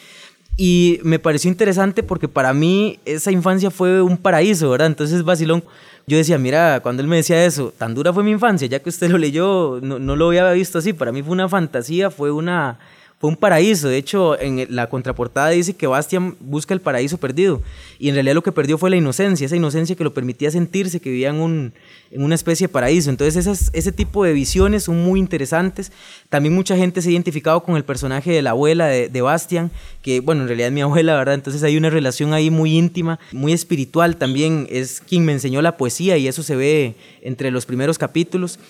Y 0.61 0.98
me 1.04 1.20
pareció 1.20 1.48
interesante 1.48 2.02
porque 2.02 2.26
para 2.26 2.52
mí 2.52 2.98
esa 3.04 3.31
infancia 3.31 3.70
fue 3.70 4.02
un 4.02 4.16
paraíso, 4.16 4.70
¿verdad? 4.70 4.88
Entonces, 4.88 5.22
Basilón 5.22 5.62
yo 6.09 6.16
decía, 6.16 6.38
mira, 6.38 6.81
cuando 6.83 7.03
él 7.03 7.09
me 7.09 7.16
decía 7.16 7.44
eso, 7.44 7.73
tan 7.77 7.94
dura 7.94 8.12
fue 8.12 8.25
mi 8.25 8.31
infancia, 8.31 8.66
ya 8.66 8.81
que 8.81 8.88
usted 8.88 9.11
lo 9.11 9.18
leyó, 9.18 9.79
no, 9.83 9.99
no 9.99 10.16
lo 10.16 10.29
había 10.29 10.51
visto 10.53 10.79
así, 10.79 10.94
para 10.94 11.12
mí 11.12 11.23
fue 11.23 11.33
una 11.33 11.49
fantasía, 11.49 12.11
fue 12.11 12.33
una 12.33 12.79
fue 13.20 13.31
un 13.31 13.37
paraíso. 13.37 13.88
De 13.88 13.96
hecho, 13.96 14.40
en 14.40 14.66
la 14.70 14.88
contraportada 14.88 15.50
dice 15.50 15.74
que 15.74 15.88
Bastian 15.88 16.37
busca 16.38 16.72
el 16.72 16.81
paraíso 16.81 17.18
perdido. 17.18 17.61
Y 17.98 18.09
en 18.09 18.14
realidad 18.14 18.35
lo 18.35 18.42
que 18.42 18.52
perdió 18.52 18.78
fue 18.78 18.90
la 18.90 18.96
inocencia, 18.96 19.44
esa 19.44 19.57
inocencia 19.57 19.96
que 19.96 20.04
lo 20.04 20.14
permitía 20.14 20.50
sentirse 20.52 21.00
que 21.00 21.11
vivía 21.11 21.31
en, 21.31 21.37
un, 21.37 21.72
en 22.12 22.22
una 22.22 22.37
especie 22.37 22.68
de 22.68 22.72
paraíso. 22.72 23.11
Entonces, 23.11 23.35
esas, 23.35 23.70
ese 23.72 23.90
tipo 23.90 24.22
de 24.22 24.33
visiones 24.33 24.85
son 24.85 25.02
muy 25.02 25.18
interesantes. 25.18 25.90
También 26.28 26.54
mucha 26.54 26.76
gente 26.76 27.02
se 27.02 27.09
ha 27.09 27.12
identificado 27.12 27.64
con 27.64 27.76
el 27.76 27.85
personaje 27.85 28.31
de 28.31 28.40
la 28.40 28.50
abuela 28.50 28.87
de, 28.87 29.09
de 29.09 29.20
Bastian, 29.20 29.72
que, 30.00 30.20
bueno, 30.20 30.42
en 30.42 30.48
realidad 30.48 30.68
es 30.68 30.74
mi 30.74 30.81
abuela, 30.83 31.16
¿verdad? 31.16 31.35
Entonces 31.35 31.64
hay 31.64 31.76
una 31.76 31.90
relación 31.90 32.33
ahí 32.35 32.50
muy 32.50 32.78
íntima, 32.78 33.18
muy 33.33 33.52
espiritual. 33.52 34.16
También 34.16 34.68
es 34.70 35.00
quien 35.00 35.24
me 35.24 35.33
enseñó 35.33 35.61
la 35.61 35.76
poesía 35.76 36.16
y 36.18 36.28
eso 36.28 36.44
se 36.44 36.54
ve 36.54 36.94
entre 37.22 37.50
los 37.50 37.66
primeros 37.66 37.98
capítulos. 37.98 38.61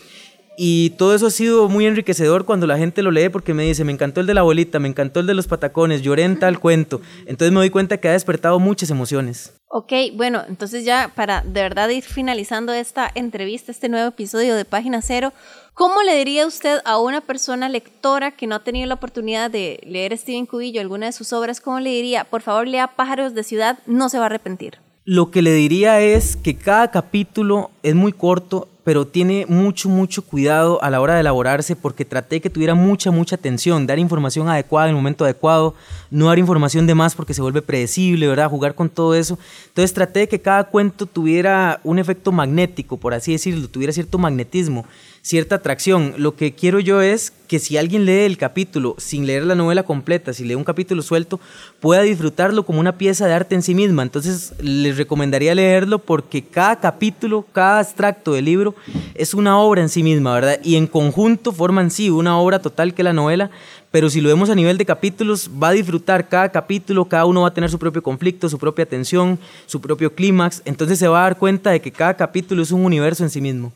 Y 0.60 0.90
todo 0.90 1.14
eso 1.14 1.28
ha 1.28 1.30
sido 1.30 1.68
muy 1.68 1.86
enriquecedor 1.86 2.44
cuando 2.44 2.66
la 2.66 2.76
gente 2.76 3.04
lo 3.04 3.12
lee 3.12 3.28
porque 3.28 3.54
me 3.54 3.62
dice, 3.62 3.84
me 3.84 3.92
encantó 3.92 4.20
el 4.20 4.26
de 4.26 4.34
la 4.34 4.40
abuelita, 4.40 4.80
me 4.80 4.88
encantó 4.88 5.20
el 5.20 5.28
de 5.28 5.34
los 5.34 5.46
patacones, 5.46 6.02
lloré 6.02 6.24
en 6.24 6.36
tal 6.40 6.58
cuento. 6.58 7.00
Entonces 7.26 7.52
me 7.52 7.60
doy 7.60 7.70
cuenta 7.70 7.98
que 7.98 8.08
ha 8.08 8.12
despertado 8.12 8.58
muchas 8.58 8.90
emociones. 8.90 9.52
Ok, 9.68 9.92
bueno, 10.14 10.42
entonces 10.48 10.84
ya 10.84 11.12
para 11.14 11.42
de 11.42 11.62
verdad 11.62 11.88
ir 11.90 12.02
finalizando 12.02 12.72
esta 12.72 13.08
entrevista, 13.14 13.70
este 13.70 13.88
nuevo 13.88 14.08
episodio 14.08 14.56
de 14.56 14.64
Página 14.64 15.00
Cero, 15.00 15.32
¿cómo 15.74 16.02
le 16.02 16.16
diría 16.16 16.44
usted 16.44 16.80
a 16.84 16.98
una 16.98 17.20
persona 17.20 17.68
lectora 17.68 18.32
que 18.32 18.48
no 18.48 18.56
ha 18.56 18.64
tenido 18.64 18.88
la 18.88 18.94
oportunidad 18.94 19.52
de 19.52 19.78
leer 19.86 20.18
Steven 20.18 20.46
Cubillo, 20.46 20.80
alguna 20.80 21.06
de 21.06 21.12
sus 21.12 21.32
obras, 21.32 21.60
cómo 21.60 21.78
le 21.78 21.90
diría, 21.90 22.24
por 22.24 22.42
favor 22.42 22.66
lea 22.66 22.96
Pájaros 22.96 23.32
de 23.32 23.44
Ciudad, 23.44 23.78
no 23.86 24.08
se 24.08 24.18
va 24.18 24.24
a 24.24 24.26
arrepentir? 24.26 24.78
Lo 25.10 25.30
que 25.30 25.40
le 25.40 25.54
diría 25.54 26.02
es 26.02 26.36
que 26.36 26.54
cada 26.54 26.90
capítulo 26.90 27.70
es 27.82 27.94
muy 27.94 28.12
corto, 28.12 28.68
pero 28.84 29.06
tiene 29.06 29.46
mucho, 29.48 29.88
mucho 29.88 30.20
cuidado 30.20 30.82
a 30.82 30.90
la 30.90 31.00
hora 31.00 31.14
de 31.14 31.20
elaborarse 31.20 31.76
porque 31.76 32.04
traté 32.04 32.42
que 32.42 32.50
tuviera 32.50 32.74
mucha, 32.74 33.10
mucha 33.10 33.36
atención, 33.36 33.86
dar 33.86 33.98
información 33.98 34.50
adecuada 34.50 34.88
en 34.88 34.90
el 34.90 34.96
momento 34.96 35.24
adecuado, 35.24 35.74
no 36.10 36.26
dar 36.26 36.38
información 36.38 36.86
de 36.86 36.94
más 36.94 37.14
porque 37.14 37.32
se 37.32 37.40
vuelve 37.40 37.62
predecible, 37.62 38.28
¿verdad? 38.28 38.50
Jugar 38.50 38.74
con 38.74 38.90
todo 38.90 39.14
eso. 39.14 39.38
Entonces 39.68 39.94
traté 39.94 40.20
de 40.20 40.28
que 40.28 40.42
cada 40.42 40.64
cuento 40.64 41.06
tuviera 41.06 41.80
un 41.84 41.98
efecto 41.98 42.30
magnético, 42.30 42.98
por 42.98 43.14
así 43.14 43.32
decirlo, 43.32 43.66
tuviera 43.66 43.94
cierto 43.94 44.18
magnetismo 44.18 44.84
cierta 45.28 45.56
atracción. 45.56 46.14
Lo 46.16 46.36
que 46.36 46.54
quiero 46.54 46.80
yo 46.80 47.02
es 47.02 47.34
que 47.48 47.58
si 47.58 47.76
alguien 47.76 48.06
lee 48.06 48.24
el 48.24 48.38
capítulo 48.38 48.94
sin 48.96 49.26
leer 49.26 49.44
la 49.44 49.54
novela 49.54 49.82
completa, 49.82 50.32
si 50.32 50.42
lee 50.42 50.54
un 50.54 50.64
capítulo 50.64 51.02
suelto, 51.02 51.38
pueda 51.80 52.00
disfrutarlo 52.00 52.64
como 52.64 52.80
una 52.80 52.96
pieza 52.96 53.26
de 53.26 53.34
arte 53.34 53.54
en 53.54 53.60
sí 53.60 53.74
misma. 53.74 54.02
Entonces 54.02 54.54
les 54.58 54.96
recomendaría 54.96 55.54
leerlo 55.54 55.98
porque 55.98 56.42
cada 56.42 56.80
capítulo, 56.80 57.44
cada 57.52 57.82
extracto 57.82 58.32
del 58.32 58.46
libro 58.46 58.74
es 59.14 59.34
una 59.34 59.60
obra 59.60 59.82
en 59.82 59.90
sí 59.90 60.02
misma, 60.02 60.32
¿verdad? 60.32 60.60
Y 60.64 60.76
en 60.76 60.86
conjunto 60.86 61.52
forman 61.52 61.90
sí 61.90 62.08
una 62.08 62.38
obra 62.38 62.60
total 62.60 62.94
que 62.94 63.02
la 63.02 63.12
novela, 63.12 63.50
pero 63.90 64.08
si 64.08 64.22
lo 64.22 64.30
vemos 64.30 64.48
a 64.48 64.54
nivel 64.54 64.78
de 64.78 64.86
capítulos, 64.86 65.50
va 65.62 65.68
a 65.68 65.72
disfrutar 65.72 66.26
cada 66.26 66.48
capítulo, 66.48 67.04
cada 67.04 67.26
uno 67.26 67.42
va 67.42 67.48
a 67.48 67.54
tener 67.54 67.68
su 67.68 67.78
propio 67.78 68.02
conflicto, 68.02 68.48
su 68.48 68.58
propia 68.58 68.86
tensión, 68.86 69.38
su 69.66 69.78
propio 69.78 70.14
clímax, 70.14 70.62
entonces 70.64 70.98
se 70.98 71.06
va 71.06 71.20
a 71.20 71.22
dar 71.24 71.36
cuenta 71.36 71.70
de 71.70 71.82
que 71.82 71.92
cada 71.92 72.14
capítulo 72.14 72.62
es 72.62 72.72
un 72.72 72.86
universo 72.86 73.24
en 73.24 73.28
sí 73.28 73.42
mismo. 73.42 73.74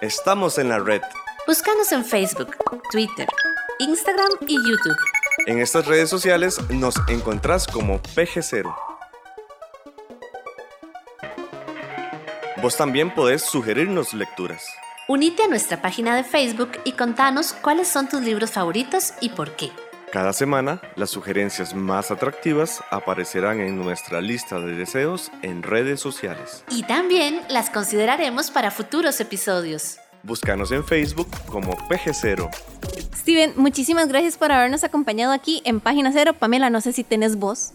Estamos 0.00 0.56
en 0.56 0.70
la 0.70 0.78
red. 0.78 1.02
Búscanos 1.46 1.92
en 1.92 2.06
Facebook, 2.06 2.56
Twitter, 2.90 3.28
Instagram 3.80 4.30
y 4.46 4.54
YouTube. 4.54 4.96
En 5.46 5.58
estas 5.58 5.86
redes 5.86 6.08
sociales 6.08 6.58
nos 6.70 6.94
encontrás 7.06 7.66
como 7.66 8.00
PG0. 8.00 8.74
Vos 12.62 12.78
también 12.78 13.14
podés 13.14 13.42
sugerirnos 13.42 14.14
lecturas. 14.14 14.64
Unite 15.06 15.42
a 15.42 15.48
nuestra 15.48 15.82
página 15.82 16.16
de 16.16 16.24
Facebook 16.24 16.72
y 16.84 16.92
contanos 16.92 17.52
cuáles 17.52 17.86
son 17.86 18.08
tus 18.08 18.22
libros 18.22 18.52
favoritos 18.52 19.12
y 19.20 19.28
por 19.28 19.54
qué. 19.54 19.70
Cada 20.12 20.32
semana, 20.32 20.80
las 20.96 21.10
sugerencias 21.10 21.72
más 21.72 22.10
atractivas 22.10 22.82
aparecerán 22.90 23.60
en 23.60 23.76
nuestra 23.76 24.20
lista 24.20 24.58
de 24.58 24.74
deseos 24.74 25.30
en 25.42 25.62
redes 25.62 26.00
sociales. 26.00 26.64
Y 26.68 26.82
también 26.82 27.40
las 27.48 27.70
consideraremos 27.70 28.50
para 28.50 28.72
futuros 28.72 29.20
episodios. 29.20 29.98
Búscanos 30.24 30.72
en 30.72 30.84
Facebook 30.84 31.28
como 31.46 31.76
PG0. 31.88 32.50
Steven, 33.14 33.52
muchísimas 33.54 34.08
gracias 34.08 34.36
por 34.36 34.50
habernos 34.50 34.82
acompañado 34.82 35.32
aquí 35.32 35.62
en 35.64 35.78
Página 35.78 36.10
Cero. 36.12 36.34
Pamela, 36.36 36.70
no 36.70 36.80
sé 36.80 36.92
si 36.92 37.04
tenés 37.04 37.36
voz. 37.36 37.72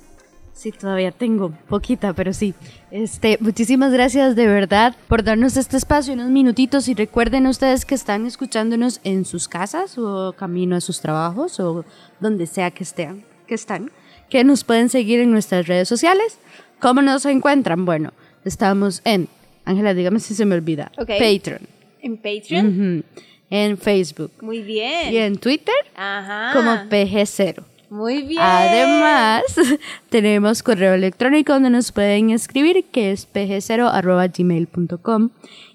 Sí, 0.56 0.72
todavía 0.72 1.12
tengo 1.12 1.52
poquita, 1.68 2.14
pero 2.14 2.32
sí. 2.32 2.54
Este, 2.90 3.38
muchísimas 3.42 3.92
gracias 3.92 4.38
de 4.38 4.48
verdad 4.48 4.96
por 5.10 5.22
darnos 5.22 5.58
este 5.58 5.76
espacio, 5.76 6.14
unos 6.14 6.30
minutitos 6.30 6.88
y 6.88 6.94
recuerden 6.94 7.46
ustedes 7.46 7.84
que 7.84 7.94
están 7.94 8.26
escuchándonos 8.26 9.02
en 9.04 9.26
sus 9.26 9.50
casas 9.50 9.98
o 9.98 10.34
camino 10.34 10.78
a 10.78 10.82
sus 10.82 11.02
trabajos 11.02 11.60
o 11.60 11.84
donde 12.22 12.48
sea 12.48 12.72
que 12.72 12.84
estén, 12.84 13.26
que 13.48 13.56
están, 13.56 13.92
que 14.30 14.46
nos 14.46 14.64
pueden 14.64 14.88
seguir 14.88 15.20
en 15.20 15.30
nuestras 15.30 15.68
redes 15.68 15.90
sociales. 15.90 16.40
¿Cómo 16.80 17.02
nos 17.02 17.26
encuentran? 17.26 17.84
Bueno, 17.84 18.14
estamos 18.46 19.02
en, 19.04 19.28
Ángela, 19.66 19.94
dígame 19.94 20.22
si 20.22 20.36
se 20.36 20.46
me 20.46 20.56
olvida, 20.56 20.90
Ok. 20.98 21.10
Patreon, 21.20 21.62
¿En 22.02 22.16
Patreon? 22.16 23.04
en 23.50 23.78
Facebook 23.78 24.32
Muy 24.42 24.62
bien. 24.62 25.14
y 25.14 25.18
en 25.18 25.38
Twitter 25.38 25.76
Ajá. 25.98 26.52
como 26.54 26.72
PG0. 26.90 27.62
Muy 27.96 28.24
bien. 28.24 28.42
Además, 28.42 29.44
tenemos 30.10 30.62
correo 30.64 30.94
electrónico 30.94 31.54
donde 31.54 31.70
nos 31.70 31.94
pueden 31.94 32.30
escribir, 32.30 32.84
que 32.92 33.14
es 33.14 33.26
pg0.gmail.com. 33.32 35.30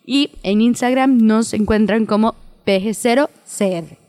Y 0.05 0.31
en 0.43 0.61
Instagram 0.61 1.17
nos 1.17 1.55
encuentran 1.55 2.05
como 2.05 2.35
pg0cr. 2.67 4.00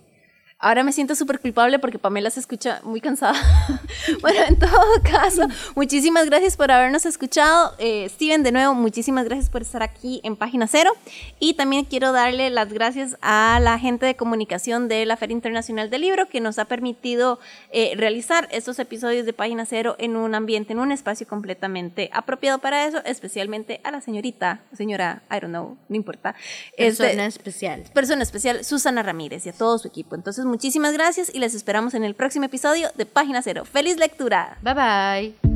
Ahora 0.63 0.84
me 0.84 0.91
siento 0.91 1.15
súper 1.15 1.39
culpable 1.39 1.80
porque 1.80 1.97
Pamela 1.97 2.30
se 2.30 2.39
escucha 2.39 2.82
muy 2.84 3.02
cansada. 3.02 3.34
bueno, 4.21 4.41
en 4.47 4.60
todo 4.60 4.69
caso, 5.04 5.47
muchísimas 5.76 6.28
gracias 6.28 6.56
por 6.56 6.71
habernos 6.71 7.04
escuchado. 7.08 7.74
Eh, 7.80 8.08
Steven, 8.10 8.43
de 8.43 8.52
nuevo, 8.52 8.76
muchísimas 8.76 9.26
gracias 9.26 9.50
por 9.50 9.63
estar 9.63 9.82
aquí 9.82 10.21
en 10.24 10.36
Página 10.36 10.67
Cero. 10.67 10.91
Y 11.39 11.56
también 11.56 11.86
quiero 11.86 12.12
darle 12.12 12.52
las 12.52 12.71
gracias 12.71 13.17
a 13.21 13.60
la 13.60 13.80
gente 13.80 14.06
de 14.06 14.15
comunicación 14.15 14.88
de 14.88 15.04
la 15.08 15.17
Feria 15.17 15.34
Internacional 15.34 15.89
del 15.89 16.02
Libro 16.02 16.30
que 16.30 16.41
nos 16.41 16.60
ha 16.60 16.65
permitido 16.65 17.39
eh, 17.71 17.93
realizar 17.95 18.47
estos 18.52 18.78
episodios 18.78 19.26
de 19.26 19.34
Página 19.34 19.65
Cero 19.65 19.95
en 19.97 20.15
un 20.15 20.36
ambiente, 20.36 20.74
en 20.74 20.80
un 20.80 20.91
espacio 20.91 21.28
completamente 21.28 22.12
apropiado 22.13 22.60
para 22.60 22.86
eso, 22.86 23.04
especialmente 23.06 23.82
a 23.84 23.89
la 23.89 24.02
señorita, 24.02 24.62
señora, 24.74 25.24
I 25.32 25.39
don't 25.39 25.45
know, 25.45 25.78
no 25.89 25.95
importa. 25.95 26.36
Este, 26.78 27.04
Persona 27.04 27.26
especial. 27.26 27.84
persona 27.93 28.21
especial, 28.21 28.63
Susana 28.63 29.02
Ramírez 29.02 29.47
y 29.47 29.50
a 29.50 29.54
todo 29.54 29.80
su 29.80 29.88
equipo. 29.88 30.13
Entonces, 30.13 30.45
muchísimas 30.52 30.94
gracias 30.94 31.34
y 31.34 31.40
les 31.40 31.56
esperamos 31.56 31.94
en 31.94 32.04
el 32.04 32.14
próximo 32.14 32.46
episodio 32.46 32.90
de 32.96 33.06
Página 33.06 33.42
Cero. 33.42 33.64
¡Feliz 33.66 33.98
lectura! 33.98 34.58
Bye 34.62 34.74
bye. 34.74 35.52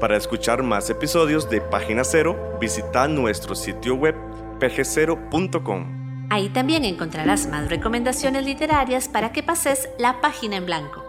Para 0.00 0.16
escuchar 0.16 0.62
más 0.62 0.88
episodios 0.88 1.50
de 1.50 1.60
Página 1.60 2.04
Cero, 2.04 2.56
visita 2.60 3.06
nuestro 3.08 3.54
sitio 3.54 3.94
web 3.96 4.14
pg0.com. 4.58 6.28
Ahí 6.30 6.48
también 6.48 6.84
encontrarás 6.84 7.46
más 7.46 7.68
recomendaciones 7.68 8.44
literarias 8.44 9.08
para 9.08 9.32
que 9.32 9.42
pases 9.42 9.88
la 9.98 10.20
página 10.20 10.56
en 10.56 10.66
blanco. 10.66 11.01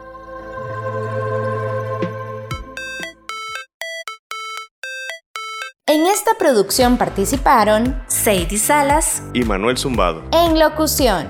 En 5.94 6.08
esta 6.08 6.34
producción 6.40 6.98
participaron 6.98 8.04
Sadie 8.08 8.58
Salas, 8.58 9.22
Y 9.36 9.44
Manuel 9.44 9.78
Zumbado. 9.78 10.24
en 10.32 10.58
locución 10.58 11.28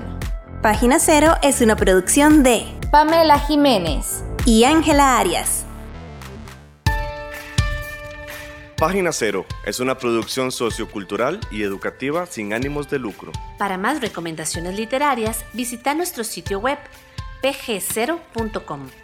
Página 0.62 0.98
Cero 0.98 1.34
es 1.42 1.60
una 1.60 1.76
producción 1.76 2.42
de 2.42 2.64
Pamela 2.90 3.38
Jiménez, 3.40 4.24
y 4.46 4.64
Ángela 4.64 5.18
Arias. 5.18 5.66
Página 8.78 9.12
Cero 9.12 9.44
es 9.66 9.80
una 9.80 9.98
producción 9.98 10.50
sociocultural 10.50 11.40
y 11.50 11.62
educativa 11.62 12.24
sin 12.24 12.54
ánimos 12.54 12.88
de 12.88 12.98
lucro. 12.98 13.32
Para 13.58 13.76
más 13.76 14.00
recomendaciones 14.00 14.76
literarias, 14.76 15.44
visita 15.52 15.92
nuestro 15.92 16.24
sitio 16.24 16.58
web 16.58 16.78
pg0.com. 17.42 18.88